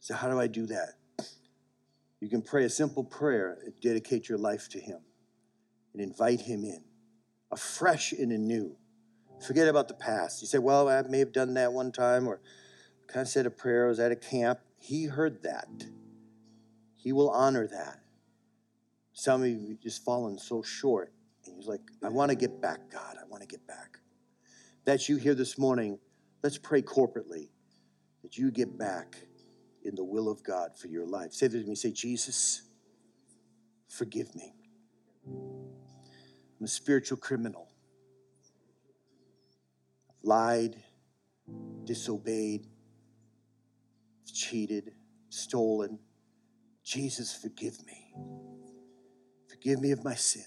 So 0.01 0.15
how 0.15 0.31
do 0.31 0.41
I 0.41 0.47
do 0.47 0.65
that? 0.65 0.95
You 2.21 2.31
can 2.31 2.41
pray 2.41 2.65
a 2.65 2.71
simple 2.71 3.05
prayer 3.05 3.59
dedicate 3.83 4.31
your 4.31 4.39
life 4.39 4.71
to 4.71 4.81
Him 4.81 5.01
and 5.93 6.01
invite 6.01 6.41
Him 6.41 6.65
in, 6.65 6.85
afresh 7.53 8.13
and 8.13 8.33
anew. 8.33 8.77
Forget 9.47 9.69
about 9.69 9.89
the 9.89 9.95
past. 9.95 10.41
You 10.41 10.49
say, 10.49 10.57
Well, 10.57 10.89
I 10.89 11.03
may 11.03 11.19
have 11.19 11.35
done 11.35 11.53
that 11.53 11.75
one 11.75 11.93
time, 11.93 12.27
or 12.27 12.41
kind 13.09 13.27
of 13.27 13.29
said 13.29 13.45
a 13.45 13.51
prayer, 13.51 13.85
I 13.85 13.89
was 13.89 14.01
at 14.01 14.11
a 14.11 14.17
camp. 14.17 14.61
He 14.79 15.05
heard 15.05 15.43
that. 15.43 15.69
He 16.97 17.13
will 17.13 17.29
honor 17.29 17.67
that. 17.67 18.01
Some 19.13 19.43
of 19.43 19.49
you 19.49 19.77
just 19.83 20.03
fallen 20.03 20.39
so 20.39 20.63
short. 20.63 21.13
He's 21.55 21.67
like, 21.67 21.81
I 22.03 22.09
want 22.09 22.31
to 22.31 22.37
get 22.37 22.61
back, 22.61 22.91
God. 22.91 23.17
I 23.21 23.27
want 23.29 23.43
to 23.43 23.47
get 23.47 23.67
back. 23.67 23.99
That's 24.85 25.09
you 25.09 25.17
here 25.17 25.35
this 25.35 25.59
morning. 25.59 25.99
Let's 26.43 26.59
pray 26.59 26.83
corporately 26.83 27.51
that 28.23 28.37
you 28.37 28.51
get 28.51 28.79
back 28.79 29.17
in 29.85 29.95
the 29.95 30.05
will 30.05 30.29
of 30.29 30.43
God 30.43 30.77
for 30.79 30.89
your 30.89 31.07
life. 31.07 31.33
Say 31.33 31.47
this 31.49 31.63
to 31.63 31.69
me. 31.69 31.75
Say, 31.75 31.93
Jesus, 31.93 32.63
forgive 33.89 34.35
me. 34.35 34.53
I'm 35.27 36.65
a 36.65 36.69
spiritual 36.69 37.19
criminal. 37.19 37.69
I've 40.09 40.25
lied, 40.25 40.77
disobeyed, 41.85 42.67
cheated, 44.33 44.93
stolen. 45.29 45.99
Jesus, 46.85 47.35
forgive 47.35 47.85
me. 47.85 48.13
Forgive 49.49 49.81
me 49.81 49.91
of 49.91 50.05
my 50.05 50.15
sin. 50.15 50.45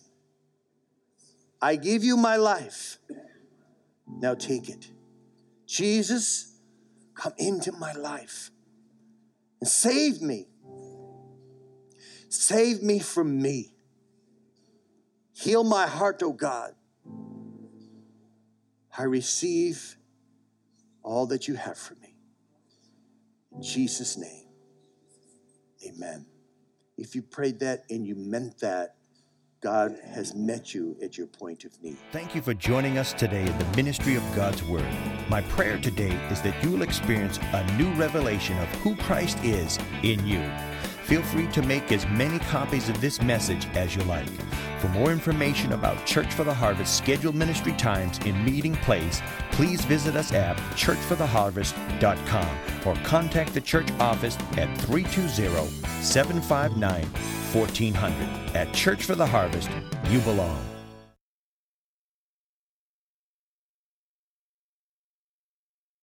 I 1.62 1.76
give 1.76 2.04
you 2.04 2.16
my 2.18 2.38
life. 2.38 2.98
Now 4.08 4.34
take 4.34 4.70
it. 4.70 4.92
Jesus, 5.66 6.58
come 7.14 7.34
into 7.38 7.72
my 7.74 7.94
life 7.94 8.52
and 9.60 9.70
save 9.70 10.22
me. 10.22 10.48
Save 12.30 12.82
me 12.82 13.00
from 13.00 13.42
me. 13.42 13.74
Heal 15.34 15.64
my 15.64 15.88
heart, 15.88 16.22
O 16.24 16.28
oh 16.28 16.34
God. 16.34 16.76
I 18.98 19.04
receive 19.04 19.96
all 21.04 21.28
that 21.28 21.48
you 21.48 21.56
have 21.56 21.78
for 21.78 21.96
me. 21.96 22.16
In 23.54 23.62
Jesus' 23.62 24.18
name, 24.18 24.48
amen. 25.88 26.26
If 26.98 27.16
you 27.16 27.22
prayed 27.22 27.62
that 27.62 27.84
and 27.90 28.06
you 28.06 28.16
meant 28.16 28.60
that, 28.60 28.96
God 29.62 29.98
has 30.14 30.34
met 30.36 30.74
you 30.74 30.96
at 31.04 31.18
your 31.18 31.28
point 31.28 31.66
of 31.66 31.72
need. 31.84 31.98
Thank 32.14 32.34
you 32.34 32.42
for 32.42 32.54
joining 32.54 32.98
us 32.98 33.12
today 33.12 33.46
in 33.46 33.58
the 33.58 33.66
ministry 33.76 34.16
of 34.16 34.24
God's 34.34 34.64
Word. 34.64 34.88
My 35.30 35.42
prayer 35.42 35.78
today 35.78 36.14
is 36.32 36.42
that 36.44 36.64
you 36.64 36.72
will 36.72 36.82
experience 36.82 37.40
a 37.52 37.78
new 37.78 37.92
revelation 37.96 38.58
of 38.60 38.70
who 38.76 38.96
Christ 38.96 39.38
is 39.44 39.78
in 40.02 40.26
you. 40.26 40.42
Feel 41.10 41.24
free 41.24 41.48
to 41.48 41.64
make 41.64 41.92
as 41.92 42.08
many 42.10 42.38
copies 42.38 42.88
of 42.88 43.02
this 43.02 43.20
message 43.20 43.66
as 43.74 43.96
you 43.96 44.04
like. 44.04 44.30
For 44.78 44.90
more 44.90 45.12
information 45.12 45.74
about 45.74 46.06
Church 46.06 46.32
for 46.32 46.44
the 46.44 46.54
Harvest 46.54 46.96
scheduled 46.96 47.34
ministry 47.34 47.74
times 47.74 48.20
and 48.28 48.46
meeting 48.46 48.76
place, 48.76 49.20
please 49.50 49.84
visit 49.86 50.16
us 50.16 50.32
at 50.34 50.56
churchfortheharvest.com 50.76 52.58
or 52.86 52.94
contact 53.04 53.56
the 53.56 53.62
church 53.62 53.90
office 53.94 54.38
at 54.56 54.78
320 54.78 55.68
759 56.04 57.04
1400. 57.04 58.56
At 58.56 58.72
Church 58.76 59.04
for 59.04 59.16
the 59.16 59.26
Harvest, 59.26 59.72
you 60.12 60.20
belong. 60.20 60.64